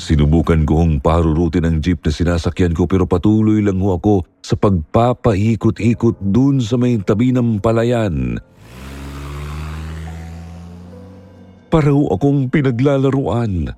Sinubukan 0.10 0.66
ko 0.66 0.82
hong 0.82 0.98
parurutin 1.06 1.70
ang 1.70 1.86
jeep 1.86 2.02
na 2.02 2.10
sinasakyan 2.10 2.74
ko 2.74 2.90
pero 2.90 3.06
patuloy 3.06 3.62
lang 3.62 3.78
ho 3.78 3.94
ako 3.94 4.26
sa 4.42 4.58
pagpapaikot-ikot 4.58 6.18
dun 6.34 6.58
sa 6.58 6.82
may 6.82 6.98
tabi 6.98 7.30
ng 7.30 7.62
palayan. 7.62 8.42
Para 11.70 11.94
ho 11.94 12.10
akong 12.10 12.50
pinaglalaruan. 12.50 13.70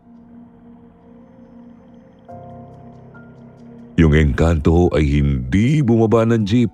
Yung 3.99 4.15
engkanto 4.15 4.87
ay 4.95 5.19
hindi 5.19 5.83
bumaba 5.83 6.23
ng 6.23 6.47
jeep. 6.47 6.71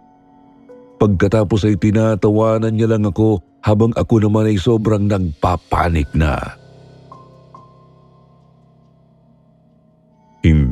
Pagkatapos 1.02 1.66
ay 1.66 1.82
tinatawanan 1.82 2.78
niya 2.78 2.94
lang 2.94 3.10
ako 3.10 3.42
habang 3.66 3.90
ako 3.98 4.22
naman 4.22 4.54
ay 4.54 4.62
sobrang 4.62 5.10
nagpapanik 5.10 6.14
na. 6.14 6.67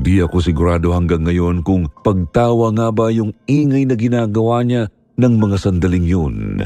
Hindi 0.05 0.21
ako 0.21 0.37
sigurado 0.37 0.93
hanggang 0.93 1.25
ngayon 1.25 1.65
kung 1.65 1.89
pagtawa 2.05 2.69
nga 2.77 2.93
ba 2.93 3.09
yung 3.09 3.33
ingay 3.49 3.89
na 3.89 3.97
ginagawa 3.97 4.61
niya 4.61 4.85
ng 5.17 5.33
mga 5.33 5.57
sandaling 5.57 6.05
yun. 6.05 6.61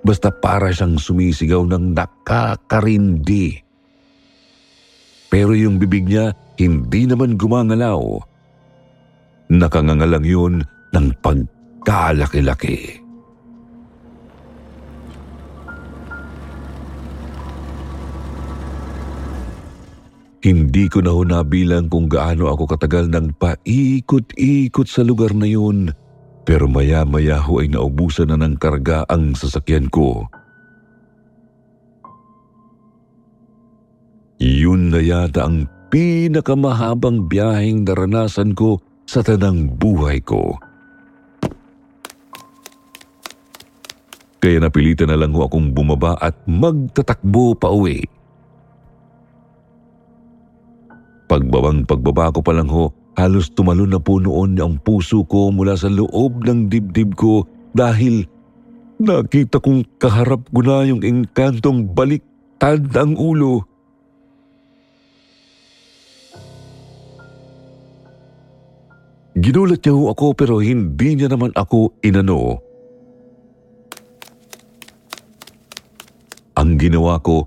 Basta 0.00 0.32
para 0.32 0.72
siyang 0.72 0.96
sumisigaw 0.96 1.68
ng 1.68 1.92
nakakarindi. 1.92 3.60
Pero 5.28 5.52
yung 5.52 5.76
bibig 5.76 6.08
niya 6.08 6.32
hindi 6.56 7.04
naman 7.04 7.36
gumangalaw. 7.36 8.00
Nakangangalang 9.52 10.24
yun 10.24 10.54
ng 10.96 11.06
pagkalaki-laki. 11.20 13.05
Hindi 20.44 20.86
ko 20.92 21.00
na 21.00 21.16
ho 21.16 21.24
nabilang 21.24 21.88
kung 21.88 22.12
gaano 22.12 22.52
ako 22.52 22.76
katagal 22.76 23.08
nang 23.08 23.32
paikot-ikot 23.40 24.88
sa 24.88 25.00
lugar 25.00 25.32
na 25.32 25.48
yun. 25.48 25.90
Pero 26.46 26.70
maya-maya 26.70 27.42
ho 27.42 27.58
ay 27.58 27.72
naubusan 27.72 28.30
na 28.30 28.38
ng 28.38 28.54
karga 28.60 29.02
ang 29.08 29.34
sasakyan 29.34 29.90
ko. 29.90 30.28
Yun 34.36 34.92
na 34.92 35.00
yata 35.00 35.48
ang 35.48 35.64
pinakamahabang 35.88 37.24
biyaheng 37.26 37.88
naranasan 37.88 38.52
ko 38.52 38.78
sa 39.08 39.24
tanang 39.24 39.66
buhay 39.80 40.20
ko. 40.20 40.54
Kaya 44.38 44.62
napilitan 44.62 45.10
na 45.10 45.18
lang 45.18 45.34
ho 45.34 45.42
akong 45.42 45.74
bumaba 45.74 46.14
at 46.22 46.38
magtatakbo 46.46 47.58
pa 47.58 47.72
uwi. 47.72 48.15
Pagbabang 51.26 51.82
pagbaba 51.82 52.30
ko 52.30 52.38
pa 52.38 52.54
lang 52.54 52.70
ho, 52.70 52.94
halos 53.18 53.50
tumalon 53.50 53.90
na 53.90 53.98
po 53.98 54.22
noon 54.22 54.54
ang 54.62 54.78
puso 54.78 55.26
ko 55.26 55.50
mula 55.50 55.74
sa 55.74 55.90
loob 55.90 56.46
ng 56.46 56.70
dibdib 56.70 57.18
ko 57.18 57.42
dahil 57.74 58.30
nakita 59.02 59.58
kong 59.58 59.98
kaharap 59.98 60.46
ko 60.54 60.60
na 60.62 60.86
yung 60.86 61.02
engkantong 61.02 61.90
baliktad 61.90 62.86
ang 62.94 63.18
ulo. 63.18 63.66
Ginulat 69.36 69.84
niya 69.84 69.92
ho 69.92 70.08
ako 70.14 70.26
pero 70.32 70.64
hindi 70.64 71.12
niya 71.12 71.28
naman 71.28 71.52
ako 71.52 71.92
inano. 72.00 72.56
Ang 76.56 76.80
ginawa 76.80 77.20
ko, 77.20 77.44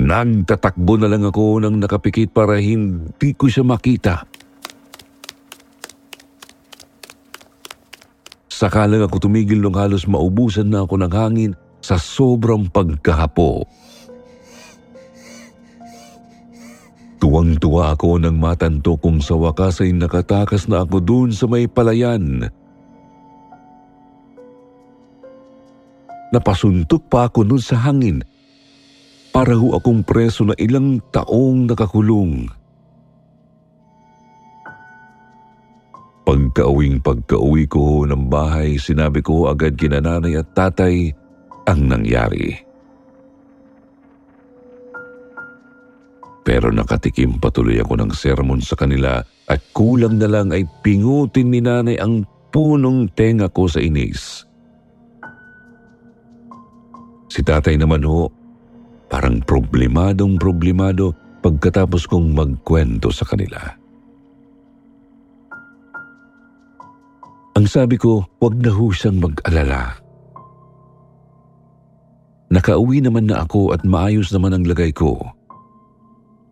Nagtatakbo 0.00 0.96
na 0.96 1.12
lang 1.12 1.28
ako 1.28 1.60
ng 1.60 1.76
nakapikit 1.76 2.32
para 2.32 2.56
hindi 2.56 3.36
ko 3.36 3.52
siya 3.52 3.68
makita. 3.68 4.24
Saka 8.48 8.88
lang 8.88 9.04
ako 9.04 9.28
tumigil 9.28 9.60
nung 9.60 9.76
halos 9.76 10.08
maubusan 10.08 10.72
na 10.72 10.88
ako 10.88 11.04
ng 11.04 11.12
hangin 11.12 11.52
sa 11.84 12.00
sobrang 12.00 12.72
pagkahapo. 12.72 13.68
Tuwang-tuwa 17.20 17.92
ako 17.92 18.24
nang 18.24 18.40
matanto 18.40 18.96
kung 18.96 19.20
sa 19.20 19.36
wakas 19.36 19.84
ay 19.84 19.92
nakatakas 19.92 20.64
na 20.64 20.80
ako 20.80 20.96
dun 21.04 21.28
sa 21.28 21.44
may 21.44 21.68
palayan. 21.68 22.48
Napasuntok 26.32 27.04
pa 27.12 27.28
ako 27.28 27.44
nun 27.44 27.60
sa 27.60 27.84
hangin 27.84 28.24
para 29.30 29.54
ho 29.54 29.78
akong 29.78 30.02
preso 30.02 30.42
na 30.42 30.54
ilang 30.58 30.98
taong 31.14 31.70
nakakulong. 31.70 32.50
Pagkauwing 36.26 37.02
pagkauwi 37.02 37.66
ko 37.66 38.06
ng 38.06 38.30
bahay, 38.30 38.78
sinabi 38.78 39.18
ko 39.22 39.50
agad 39.50 39.74
kina 39.74 39.98
nanay 39.98 40.38
at 40.38 40.50
tatay 40.54 41.10
ang 41.66 41.90
nangyari. 41.90 42.54
Pero 46.46 46.70
nakatikim 46.74 47.38
patuloy 47.38 47.78
ako 47.78 47.94
ng 47.98 48.12
sermon 48.14 48.58
sa 48.62 48.74
kanila 48.74 49.22
at 49.46 49.60
kulang 49.74 50.18
na 50.18 50.26
lang 50.26 50.50
ay 50.50 50.66
pingutin 50.82 51.50
ni 51.50 51.62
nanay 51.62 51.98
ang 51.98 52.26
punong 52.50 53.10
tenga 53.14 53.46
ko 53.46 53.70
sa 53.70 53.78
inis. 53.78 54.46
Si 57.30 57.46
tatay 57.46 57.78
naman 57.78 58.02
ho, 58.02 58.26
parang 59.10 59.42
problemadong 59.42 60.38
problemado 60.38 61.12
pagkatapos 61.42 62.06
kong 62.06 62.30
magkwento 62.30 63.10
sa 63.10 63.26
kanila. 63.26 63.58
Ang 67.58 67.66
sabi 67.66 67.98
ko, 67.98 68.24
wag 68.38 68.56
na 68.62 68.70
ho 68.72 68.88
mag-alala. 68.94 69.98
Nakauwi 72.50 73.02
naman 73.02 73.28
na 73.28 73.44
ako 73.44 73.74
at 73.74 73.82
maayos 73.84 74.30
naman 74.30 74.54
ang 74.54 74.64
lagay 74.64 74.94
ko. 74.94 75.18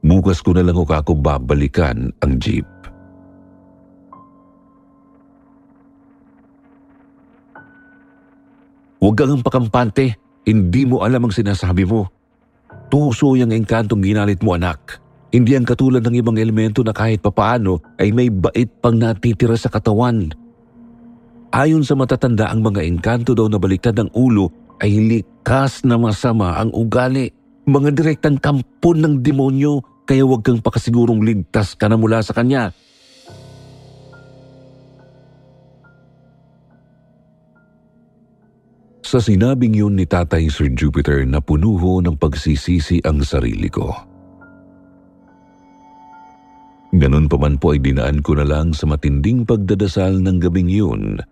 Bukas 0.02 0.42
ko 0.42 0.54
na 0.54 0.62
lang 0.66 0.78
ako 0.78 1.14
babalikan 1.16 2.10
ang 2.22 2.38
jeep. 2.38 2.66
Huwag 8.98 9.14
kang 9.14 9.42
pakampante. 9.46 10.18
Hindi 10.42 10.82
mo 10.84 11.06
alam 11.06 11.24
ang 11.28 11.34
sinasabi 11.34 11.86
mo. 11.86 12.17
Tuso 12.88 13.36
yung 13.36 13.52
engkantong 13.52 14.00
ginalit 14.00 14.40
mo 14.40 14.56
anak. 14.56 15.00
Hindi 15.28 15.52
ang 15.52 15.68
katulad 15.68 16.00
ng 16.00 16.16
ibang 16.24 16.40
elemento 16.40 16.80
na 16.80 16.96
kahit 16.96 17.20
papaano 17.20 17.84
ay 18.00 18.16
may 18.16 18.32
bait 18.32 18.72
pang 18.80 18.96
natitira 18.96 19.60
sa 19.60 19.68
katawan. 19.68 20.32
Ayon 21.52 21.84
sa 21.84 21.92
matatanda 21.92 22.48
ang 22.48 22.64
mga 22.64 22.80
engkanto 22.88 23.36
daw 23.36 23.44
na 23.48 23.60
baliktad 23.60 23.92
ng 24.00 24.08
ulo 24.16 24.48
ay 24.80 24.96
likas 25.04 25.84
na 25.84 26.00
masama 26.00 26.56
ang 26.56 26.72
ugali. 26.72 27.28
Mga 27.68 27.92
direktang 27.92 28.40
kampon 28.40 29.04
ng 29.04 29.14
demonyo 29.20 29.84
kaya 30.08 30.24
huwag 30.24 30.40
kang 30.40 30.64
pakasigurong 30.64 31.20
ligtas 31.20 31.76
ka 31.76 31.92
na 31.92 32.00
mula 32.00 32.24
sa 32.24 32.32
kanya. 32.32 32.72
Sa 39.08 39.24
sinabing 39.24 39.72
yun 39.72 39.96
ni 39.96 40.04
Tatay 40.04 40.52
Sir 40.52 40.68
Jupiter 40.76 41.24
na 41.24 41.40
punuho 41.40 42.04
ng 42.04 42.20
pagsisisi 42.20 43.00
ang 43.08 43.24
sarili 43.24 43.72
ko. 43.72 43.88
Ganun 46.92 47.24
pa 47.24 47.40
man 47.40 47.56
po 47.56 47.72
ay 47.72 47.80
dinaan 47.80 48.20
ko 48.20 48.36
na 48.36 48.44
lang 48.44 48.76
sa 48.76 48.84
matinding 48.84 49.48
pagdadasal 49.48 50.20
ng 50.20 50.36
gabing 50.44 50.68
yun 50.68 51.24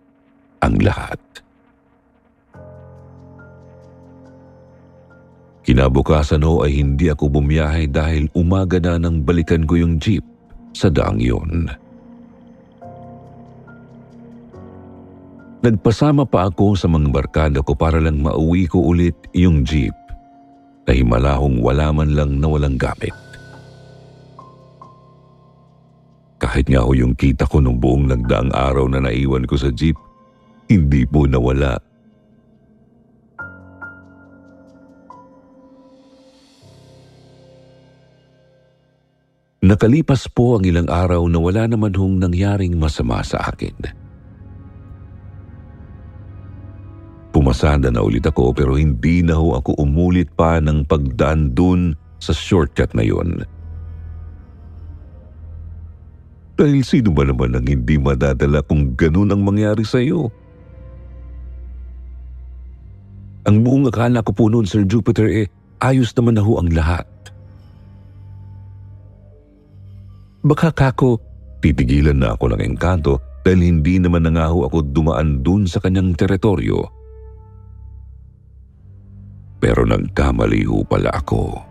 ang 0.65 0.75
lahat. 0.81 1.21
Kinabukasan 5.61 6.41
ho 6.41 6.65
ay 6.65 6.81
hindi 6.81 7.13
ako 7.13 7.29
bumiyahe 7.29 7.93
dahil 7.93 8.25
umaga 8.33 8.81
na 8.81 8.97
nang 8.97 9.21
balikan 9.21 9.69
ko 9.69 9.77
yung 9.77 10.01
jeep 10.01 10.25
sa 10.73 10.89
daang 10.89 11.21
yun. 11.21 11.69
Nagpasama 15.57 16.29
pa 16.29 16.53
ako 16.53 16.77
sa 16.77 16.85
mga 16.85 17.09
barkada 17.09 17.59
ko 17.65 17.73
para 17.73 17.97
lang 17.97 18.21
mauwi 18.21 18.69
ko 18.69 18.93
ulit 18.93 19.17
yung 19.33 19.65
jeep 19.65 19.93
na 20.85 20.93
himalahong 20.93 21.59
wala 21.59 21.89
man 21.89 22.13
lang 22.13 22.37
na 22.37 22.45
walang 22.45 22.77
gamit. 22.77 23.11
Kahit 26.37 26.69
nga 26.69 26.85
ho 26.85 26.93
yung 26.93 27.17
kita 27.17 27.49
ko 27.49 27.57
nung 27.57 27.81
buong 27.81 28.05
nagdaang 28.05 28.53
araw 28.53 28.85
na 28.85 29.01
naiwan 29.01 29.49
ko 29.49 29.57
sa 29.57 29.73
jeep, 29.73 29.97
hindi 30.69 31.01
po 31.09 31.25
nawala. 31.25 31.81
Nakalipas 39.65 40.29
po 40.29 40.61
ang 40.61 40.63
ilang 40.69 40.87
araw 40.87 41.25
na 41.25 41.41
wala 41.41 41.65
naman 41.65 41.91
hong 41.97 42.21
nangyaring 42.21 42.77
masama 42.77 43.25
sa 43.25 43.41
akin. 43.41 44.06
Pumasada 47.37 47.93
na 47.93 48.01
ulit 48.01 48.25
ako 48.25 48.49
pero 48.49 48.73
hindi 48.81 49.21
na 49.21 49.37
ho 49.37 49.53
ako 49.53 49.77
umulit 49.77 50.25
pa 50.33 50.57
ng 50.57 50.89
pagdaan 50.89 51.53
dun 51.53 51.93
sa 52.17 52.33
shortcut 52.33 52.97
na 52.97 53.05
yun. 53.05 53.45
Dahil 56.57 56.81
sino 56.81 57.13
ba 57.13 57.29
naman 57.29 57.53
ang 57.53 57.69
hindi 57.69 58.01
madadala 58.01 58.65
kung 58.65 58.97
ganun 58.97 59.29
ang 59.29 59.45
mangyari 59.45 59.85
sa 59.85 60.01
iyo? 60.01 60.33
Ang 63.45 63.61
buong 63.61 63.85
akala 63.93 64.25
ko 64.25 64.33
po 64.33 64.49
noon, 64.49 64.65
Sir 64.65 64.89
Jupiter, 64.89 65.29
eh, 65.29 65.45
ayos 65.77 66.17
naman 66.17 66.41
na 66.41 66.43
ho 66.43 66.57
ang 66.57 66.73
lahat. 66.73 67.05
Baka 70.41 70.73
kako, 70.73 71.21
titigilan 71.61 72.17
na 72.17 72.33
ako 72.33 72.57
ng 72.57 72.65
engkanto 72.65 73.21
dahil 73.45 73.61
hindi 73.61 74.01
naman 74.01 74.25
na 74.25 74.33
nga 74.33 74.49
ho 74.49 74.65
ako 74.65 74.89
dumaan 74.89 75.45
dun 75.45 75.69
sa 75.69 75.77
kanyang 75.77 76.17
teritoryo 76.17 76.96
pero 79.57 79.85
nagkamali 79.85 80.63
ho 80.65 80.85
pala 80.85 81.09
ako. 81.13 81.67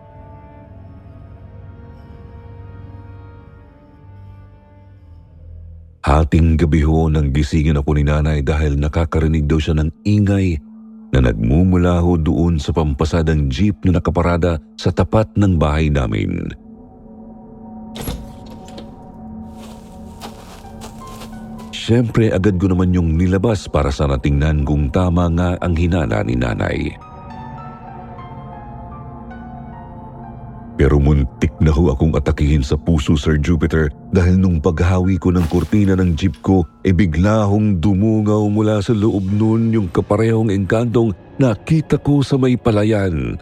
Hating 6.07 6.55
gabi 6.55 6.87
ho 6.87 7.11
nang 7.11 7.35
gisingin 7.35 7.75
ako 7.75 7.99
ni 7.99 8.07
nanay 8.07 8.39
dahil 8.39 8.79
nakakarinig 8.79 9.43
daw 9.43 9.59
siya 9.59 9.75
ng 9.75 9.91
ingay 10.07 10.55
na 11.11 11.19
nagmumula 11.19 11.99
ho 11.99 12.15
doon 12.15 12.55
sa 12.63 12.71
pampasadang 12.71 13.51
jeep 13.51 13.75
na 13.83 13.99
nakaparada 13.99 14.55
sa 14.79 14.91
tapat 14.91 15.27
ng 15.35 15.59
bahay 15.59 15.91
namin. 15.91 16.47
Siyempre 21.75 22.31
agad 22.35 22.59
ko 22.59 22.67
naman 22.67 22.91
yung 22.91 23.15
nilabas 23.15 23.67
para 23.71 23.91
sa 23.91 24.11
natingnan 24.11 24.67
kung 24.67 24.91
tama 24.91 25.31
nga 25.31 25.55
ang 25.63 25.71
hinala 25.71 26.19
ni 26.23 26.35
nanay. 26.35 26.91
Pero 30.77 31.01
muntik 31.01 31.49
na 31.57 31.73
ho 31.73 31.89
akong 31.89 32.13
atakihin 32.13 32.61
sa 32.61 32.77
puso, 32.77 33.17
Sir 33.17 33.41
Jupiter, 33.41 33.89
dahil 34.13 34.37
nung 34.37 34.61
paghawi 34.61 35.17
ko 35.17 35.33
ng 35.33 35.49
kurtina 35.49 35.97
ng 35.97 36.13
jeep 36.13 36.37
ko, 36.45 36.61
e 36.85 36.93
bigla 36.93 37.49
hong 37.49 37.81
dumungaw 37.81 38.45
mula 38.45 38.77
sa 38.85 38.93
loob 38.93 39.25
nun 39.25 39.73
yung 39.73 39.89
kaparehong 39.89 40.53
engkantong 40.53 41.17
nakita 41.41 41.97
ko 41.97 42.21
sa 42.21 42.37
may 42.37 42.53
palayan. 42.53 43.41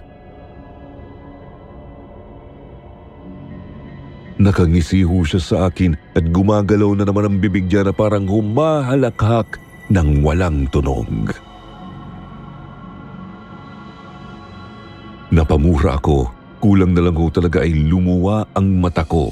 Nakangisi 4.40 5.04
ho 5.04 5.20
siya 5.28 5.40
sa 5.44 5.58
akin 5.68 5.96
at 6.16 6.24
gumagalaw 6.32 6.96
na 6.96 7.04
naman 7.04 7.28
ang 7.28 7.38
bibig 7.44 7.68
niya 7.68 7.88
na 7.88 7.94
parang 7.96 8.28
humahalakhak 8.28 9.60
ng 9.92 10.24
walang 10.24 10.72
tunog. 10.72 11.36
Napamura 15.36 16.00
ako 16.00 16.45
Kulang 16.66 16.98
na 16.98 17.06
lang 17.06 17.14
ho 17.14 17.30
talaga 17.30 17.62
ay 17.62 17.78
lumuwa 17.78 18.50
ang 18.58 18.82
mata 18.82 19.06
ko. 19.06 19.30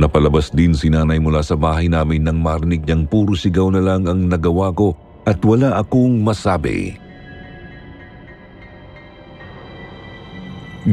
Napalabas 0.00 0.48
din 0.56 0.72
si 0.72 0.88
nanay 0.88 1.20
mula 1.20 1.44
sa 1.44 1.52
bahay 1.52 1.92
namin 1.92 2.24
nang 2.24 2.40
marinig 2.40 2.88
niyang 2.88 3.04
puro 3.04 3.36
sigaw 3.36 3.68
na 3.68 3.84
lang 3.84 4.08
ang 4.08 4.24
nagawa 4.24 4.72
ko 4.72 4.96
at 5.28 5.36
wala 5.44 5.76
akong 5.76 6.24
masabi. 6.24 6.96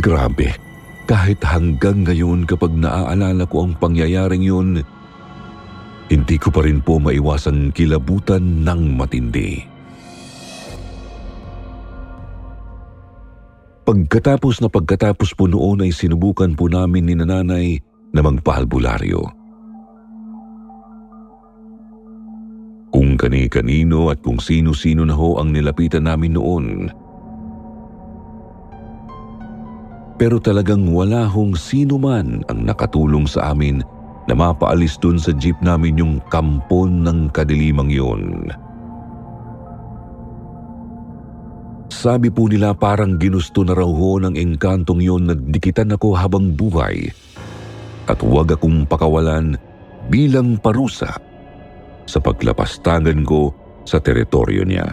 Grabe, 0.04 0.52
kahit 1.08 1.40
hanggang 1.40 2.04
ngayon 2.04 2.44
kapag 2.44 2.76
naaalala 2.76 3.48
ko 3.48 3.72
ang 3.72 3.80
pangyayaring 3.80 4.44
yun, 4.44 4.84
hindi 6.12 6.36
ko 6.36 6.52
pa 6.52 6.68
rin 6.68 6.84
po 6.84 7.00
maiwasan 7.00 7.72
kilabutan 7.72 8.68
ng 8.68 9.00
matindi. 9.00 9.79
Pagkatapos 13.90 14.62
na 14.62 14.70
pagkatapos 14.70 15.34
po 15.34 15.50
noon 15.50 15.82
ay 15.82 15.90
sinubukan 15.90 16.54
po 16.54 16.70
namin 16.70 17.10
ni 17.10 17.18
nanay 17.18 17.82
na 18.14 18.22
magpaalbularyo. 18.22 19.18
Kung 22.94 23.18
kani-kanino 23.18 24.14
at 24.14 24.22
kung 24.22 24.38
sino-sino 24.38 25.10
na 25.10 25.18
ho 25.18 25.42
ang 25.42 25.50
nilapitan 25.50 26.06
namin 26.06 26.38
noon. 26.38 26.94
Pero 30.22 30.38
talagang 30.38 30.94
wala 30.94 31.26
hong 31.26 31.58
sino 31.58 31.98
man 31.98 32.46
ang 32.46 32.70
nakatulong 32.70 33.26
sa 33.26 33.58
amin 33.58 33.82
na 34.30 34.38
mapaalis 34.38 35.02
dun 35.02 35.18
sa 35.18 35.34
jeep 35.34 35.58
namin 35.66 35.98
yung 35.98 36.16
kampon 36.30 37.02
ng 37.02 37.34
kadilimang 37.34 37.90
yun. 37.90 38.54
Sabi 42.00 42.32
po 42.32 42.48
nila 42.48 42.72
parang 42.72 43.20
ginusto 43.20 43.60
na 43.60 43.76
raw 43.76 43.92
ho 43.92 44.24
ng 44.24 44.40
engkantong 44.40 45.04
yon 45.04 45.28
na 45.28 45.36
dikitan 45.36 45.92
ako 45.92 46.16
habang 46.16 46.56
buhay 46.56 47.12
at 48.08 48.24
huwag 48.24 48.56
akong 48.56 48.88
pakawalan 48.88 49.60
bilang 50.08 50.56
parusa 50.64 51.20
sa 52.08 52.20
paglapastangan 52.24 53.28
ko 53.28 53.52
sa 53.84 54.00
teritoryo 54.00 54.64
niya. 54.64 54.88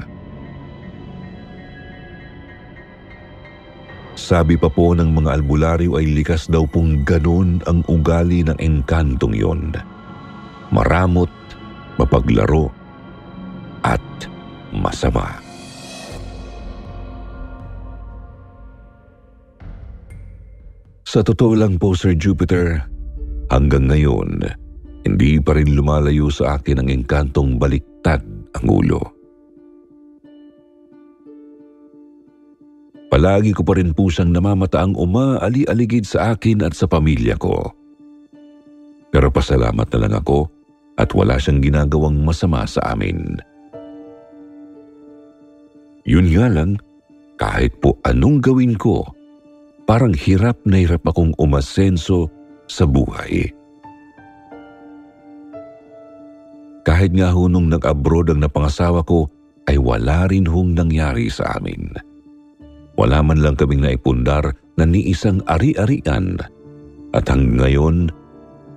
Sabi 4.19 4.59
pa 4.59 4.66
po 4.66 4.90
ng 4.90 5.07
mga 5.07 5.31
albularyo 5.38 6.03
ay 6.03 6.11
likas 6.11 6.51
daw 6.51 6.66
pong 6.66 7.07
ganun 7.07 7.62
ang 7.71 7.87
ugali 7.87 8.42
ng 8.42 8.59
engkantong 8.59 9.38
yon. 9.38 9.71
Maramot, 10.75 11.31
mapaglaro, 12.03 12.66
at 13.87 14.03
masama. 14.75 15.46
Sa 21.07 21.23
totoo 21.23 21.55
lang 21.55 21.79
po 21.79 21.95
Sir 21.95 22.19
Jupiter, 22.19 22.83
hanggang 23.47 23.87
ngayon, 23.87 24.42
hindi 25.07 25.38
pa 25.38 25.55
rin 25.55 25.79
lumalayo 25.79 26.27
sa 26.35 26.59
akin 26.59 26.83
ang 26.83 26.88
engkantong 26.90 27.62
baliktad 27.62 28.27
ang 28.59 28.66
ulo. 28.66 28.99
Palagi 33.07 33.55
ko 33.55 33.62
pa 33.62 33.79
rin 33.79 33.95
po 33.95 34.11
siyang 34.11 34.35
namamataang 34.35 34.99
umaali-aligid 34.99 36.11
sa 36.11 36.35
akin 36.35 36.66
at 36.66 36.75
sa 36.75 36.90
pamilya 36.90 37.38
ko. 37.38 37.71
Pero 39.14 39.31
pasalamat 39.31 39.87
na 39.95 39.99
lang 40.03 40.14
ako 40.19 40.51
at 40.99 41.14
wala 41.14 41.38
siyang 41.38 41.62
ginagawang 41.62 42.19
masama 42.27 42.66
sa 42.66 42.83
amin. 42.83 43.38
Yun 46.03 46.35
nga 46.35 46.51
lang, 46.51 46.75
kahit 47.38 47.79
po 47.79 47.95
anong 48.03 48.42
gawin 48.42 48.75
ko, 48.75 49.07
parang 49.87 50.12
hirap 50.12 50.59
na 50.66 50.83
hirap 50.83 51.07
akong 51.07 51.33
umasenso 51.38 52.27
sa 52.66 52.83
buhay. 52.85 53.55
Kahit 56.83 57.14
nga 57.14 57.31
ho 57.31 57.46
nung 57.46 57.70
nag-abroad 57.70 58.35
ang 58.35 58.42
napangasawa 58.42 59.07
ko, 59.07 59.31
ay 59.66 59.79
wala 59.79 60.31
rin 60.31 60.46
hong 60.46 60.75
nangyari 60.75 61.27
sa 61.27 61.59
amin. 61.59 61.90
Wala 62.94 63.22
man 63.22 63.42
lang 63.42 63.59
kaming 63.59 63.83
naipundar 63.83 64.55
na 64.79 64.85
ni 64.87 65.11
isang 65.11 65.42
ari-arian 65.51 66.38
at 67.11 67.25
hanggang 67.27 67.59
ngayon, 67.59 67.96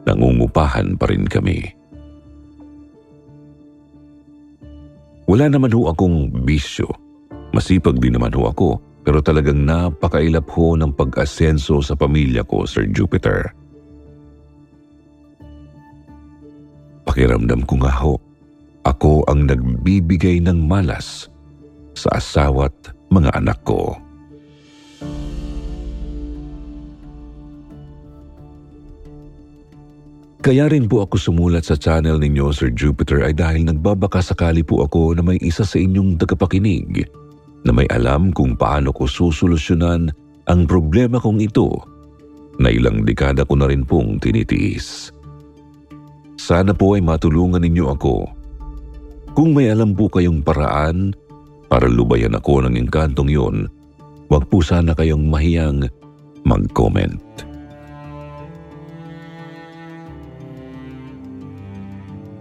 nangungupahan 0.09 0.97
pa 0.97 1.05
rin 1.09 1.25
kami. 1.29 1.69
Wala 5.29 5.45
naman 5.45 5.69
ho 5.69 5.93
akong 5.93 6.33
bisyo. 6.41 6.89
Masipag 7.53 8.01
din 8.01 8.17
naman 8.17 8.33
ho 8.33 8.49
ako 8.49 8.88
pero 9.09 9.25
talagang 9.25 9.65
napakailap 9.65 10.45
ho 10.53 10.77
ng 10.77 10.93
pag-asenso 10.93 11.81
sa 11.81 11.97
pamilya 11.97 12.45
ko, 12.45 12.69
Sir 12.69 12.85
Jupiter. 12.93 13.49
Pakiramdam 17.09 17.65
ko 17.65 17.81
nga 17.81 17.89
ho, 18.05 18.21
ako 18.85 19.25
ang 19.25 19.49
nagbibigay 19.49 20.37
ng 20.45 20.61
malas 20.61 21.25
sa 21.97 22.21
asawa't 22.21 22.93
mga 23.09 23.33
anak 23.33 23.57
ko. 23.65 23.97
Kaya 30.45 30.69
rin 30.69 30.85
po 30.85 31.01
ako 31.01 31.17
sumulat 31.17 31.65
sa 31.65 31.73
channel 31.81 32.21
ninyo, 32.21 32.53
Sir 32.53 32.69
Jupiter, 32.77 33.25
ay 33.25 33.33
dahil 33.33 33.65
nagbabaka 33.73 34.21
sakali 34.21 34.61
po 34.61 34.85
ako 34.85 35.17
na 35.17 35.25
may 35.25 35.41
isa 35.41 35.65
sa 35.65 35.81
inyong 35.81 36.21
tagapakinig 36.21 37.09
na 37.67 37.71
may 37.75 37.87
alam 37.91 38.31
kung 38.31 38.55
paano 38.55 38.95
ko 38.95 39.07
susolusyonan 39.07 40.11
ang 40.47 40.61
problema 40.65 41.19
kong 41.19 41.39
ito 41.43 41.69
na 42.59 42.71
ilang 42.71 43.07
dekada 43.07 43.47
ko 43.47 43.55
na 43.55 43.67
rin 43.67 43.87
pong 43.87 44.19
tinitiis. 44.19 45.11
Sana 46.39 46.71
po 46.75 46.95
ay 46.95 47.03
matulungan 47.03 47.63
ninyo 47.63 47.85
ako. 47.93 48.15
Kung 49.35 49.55
may 49.55 49.71
alam 49.71 49.95
po 49.95 50.11
kayong 50.11 50.43
paraan 50.43 51.15
para 51.69 51.85
lubayan 51.85 52.35
ako 52.35 52.65
ng 52.65 52.75
engkantong 52.75 53.29
yon, 53.29 53.69
wag 54.27 54.43
po 54.49 54.59
sana 54.59 54.91
kayong 54.97 55.29
mahiyang 55.29 55.87
mag-comment. 56.43 57.21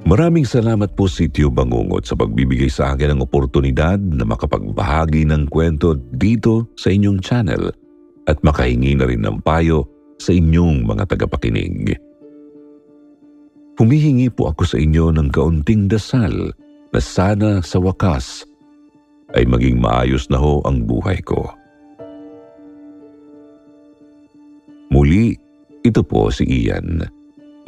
Maraming 0.09 0.49
salamat 0.49 0.97
po 0.97 1.05
Sityo 1.05 1.53
Bangungot 1.53 2.09
sa 2.09 2.17
pagbibigay 2.17 2.73
sa 2.73 2.97
akin 2.97 3.13
ng 3.13 3.29
oportunidad 3.29 4.01
na 4.01 4.25
makapagbahagi 4.25 5.29
ng 5.29 5.53
kwento 5.53 6.01
dito 6.17 6.73
sa 6.81 6.89
inyong 6.89 7.21
channel 7.21 7.69
at 8.25 8.41
makahingi 8.41 8.97
na 8.97 9.05
rin 9.05 9.21
ng 9.21 9.45
payo 9.45 9.85
sa 10.17 10.33
inyong 10.33 10.89
mga 10.89 11.13
tagapakinig. 11.13 12.01
Humihingi 13.77 14.33
po 14.33 14.49
ako 14.49 14.65
sa 14.65 14.81
inyo 14.81 15.13
ng 15.13 15.29
kaunting 15.29 15.93
dasal 15.93 16.57
na 16.89 17.01
sana 17.05 17.61
sa 17.61 17.77
wakas 17.77 18.49
ay 19.37 19.45
maging 19.45 19.77
maayos 19.77 20.25
na 20.33 20.41
ho 20.41 20.65
ang 20.65 20.89
buhay 20.89 21.21
ko. 21.21 21.53
Muli, 24.89 25.37
ito 25.85 26.01
po 26.01 26.33
si 26.33 26.49
Ian. 26.49 27.18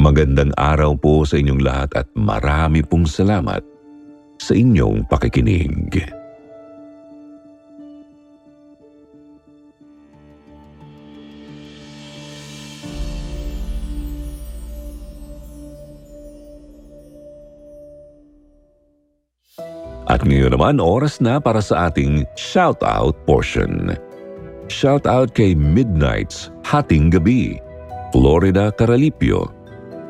Magandang 0.00 0.56
araw 0.56 0.96
po 0.96 1.28
sa 1.28 1.36
inyong 1.36 1.60
lahat 1.60 1.92
at 1.92 2.08
marami 2.16 2.80
pong 2.80 3.04
salamat 3.04 3.60
sa 4.40 4.56
inyong 4.56 5.04
pakikinig. 5.12 6.00
At 20.08 20.24
ngayon 20.24 20.56
naman 20.56 20.80
oras 20.80 21.20
na 21.20 21.44
para 21.44 21.60
sa 21.60 21.92
ating 21.92 22.24
shoutout 22.40 23.20
portion. 23.28 24.00
Shoutout 24.72 25.36
kay 25.36 25.52
Midnight's 25.52 26.48
Hating 26.64 27.12
Gabi, 27.12 27.60
Florida 28.16 28.72
Caralipio, 28.72 29.59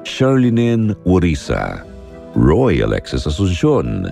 Charlenen 0.04 0.96
Urisa, 1.04 1.84
Roy 2.34 2.80
Alexis 2.80 3.26
Asuncion, 3.26 4.08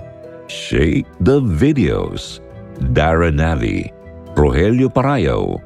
Shake 0.48 1.06
the 1.20 1.40
Videos, 1.40 2.40
Dara 2.92 3.28
Navi, 3.32 3.92
Rogelio 4.36 4.88
Parayo, 4.88 5.60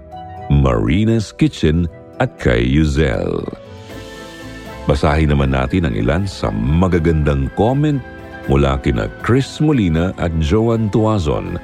Marina's 0.50 1.30
Kitchen 1.30 1.86
at 2.18 2.38
kay 2.38 2.62
Yuzel. 2.66 3.46
Basahin 4.90 5.30
naman 5.30 5.54
natin 5.54 5.86
ang 5.86 5.94
ilan 5.94 6.24
sa 6.26 6.50
magagandang 6.50 7.46
comment 7.54 8.02
mula 8.50 8.74
kina 8.82 9.06
Chris 9.22 9.62
Molina 9.62 10.10
at 10.18 10.34
Joan 10.42 10.90
Tuazon 10.90 11.58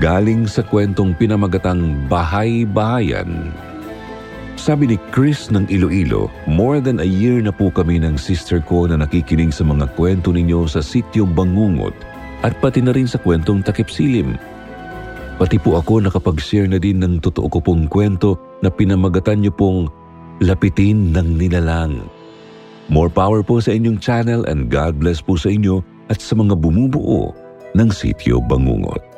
galing 0.00 0.48
sa 0.48 0.64
kwentong 0.64 1.12
pinamagatang 1.20 2.08
Bahay-Bahayan. 2.08 3.52
Sabi 4.54 4.86
ni 4.86 4.96
Chris 5.10 5.50
ng 5.50 5.66
Iloilo, 5.66 6.30
more 6.46 6.78
than 6.78 7.02
a 7.02 7.08
year 7.08 7.42
na 7.42 7.50
po 7.50 7.74
kami 7.74 7.98
ng 7.98 8.14
sister 8.14 8.62
ko 8.62 8.86
na 8.86 9.02
nakikinig 9.02 9.50
sa 9.50 9.66
mga 9.66 9.90
kwento 9.98 10.30
ninyo 10.30 10.70
sa 10.70 10.78
sityo 10.78 11.26
Bangungot 11.26 11.92
at 12.46 12.54
pati 12.62 12.78
na 12.78 12.94
rin 12.94 13.10
sa 13.10 13.18
kwentong 13.18 13.66
Takip 13.66 13.90
Silim. 13.90 14.38
Pati 15.42 15.58
po 15.58 15.74
ako 15.74 16.06
nakapag-share 16.06 16.70
na 16.70 16.78
din 16.78 17.02
ng 17.02 17.18
totoo 17.18 17.50
ko 17.50 17.58
pong 17.58 17.90
kwento 17.90 18.38
na 18.62 18.70
pinamagatan 18.70 19.42
niyo 19.42 19.50
pong 19.50 19.90
Lapitin 20.38 21.10
ng 21.10 21.34
Nilalang. 21.34 22.06
More 22.86 23.10
power 23.10 23.42
po 23.42 23.58
sa 23.58 23.74
inyong 23.74 23.98
channel 23.98 24.46
and 24.46 24.70
God 24.70 25.02
bless 25.02 25.18
po 25.18 25.34
sa 25.34 25.50
inyo 25.50 25.82
at 26.06 26.22
sa 26.22 26.38
mga 26.38 26.54
bumubuo 26.54 27.34
ng 27.74 27.90
sityo 27.90 28.38
Bangungot. 28.44 29.13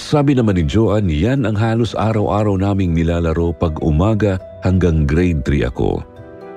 Sabi 0.00 0.32
naman 0.32 0.56
ni 0.56 0.64
Joan, 0.64 1.12
yan 1.12 1.44
ang 1.44 1.52
halos 1.52 1.92
araw-araw 1.92 2.56
naming 2.56 2.96
nilalaro 2.96 3.52
pag 3.52 3.76
umaga 3.84 4.40
hanggang 4.64 5.04
grade 5.04 5.44
3 5.44 5.68
ako. 5.68 6.00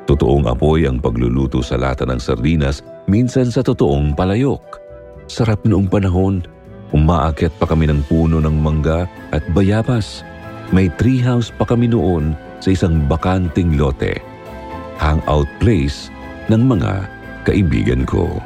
Totoong 0.08 0.48
apoy 0.48 0.88
ang 0.88 1.04
pagluluto 1.04 1.60
sa 1.60 1.76
lata 1.76 2.08
ng 2.08 2.22
sardinas, 2.22 2.80
minsan 3.12 3.52
sa 3.52 3.60
totoong 3.60 4.16
palayok. 4.16 4.80
Sarap 5.28 5.68
noong 5.68 5.92
panahon, 5.92 6.48
umaakyat 6.96 7.52
pa 7.60 7.68
kami 7.68 7.92
ng 7.92 8.08
puno 8.08 8.40
ng 8.40 8.56
mangga 8.56 9.04
at 9.36 9.44
bayabas. 9.52 10.24
May 10.72 10.88
treehouse 10.96 11.52
pa 11.52 11.68
kami 11.68 11.92
noon 11.92 12.40
sa 12.64 12.72
isang 12.72 13.04
bakanting 13.10 13.76
lote. 13.76 14.16
Hangout 14.96 15.50
place 15.60 16.08
ng 16.48 16.64
mga 16.64 17.04
kaibigan 17.44 18.08
ko. 18.08 18.40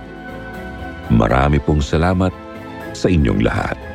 Marami 1.13 1.61
pong 1.61 1.83
salamat 1.83 2.33
sa 2.97 3.05
inyong 3.05 3.45
lahat. 3.45 3.88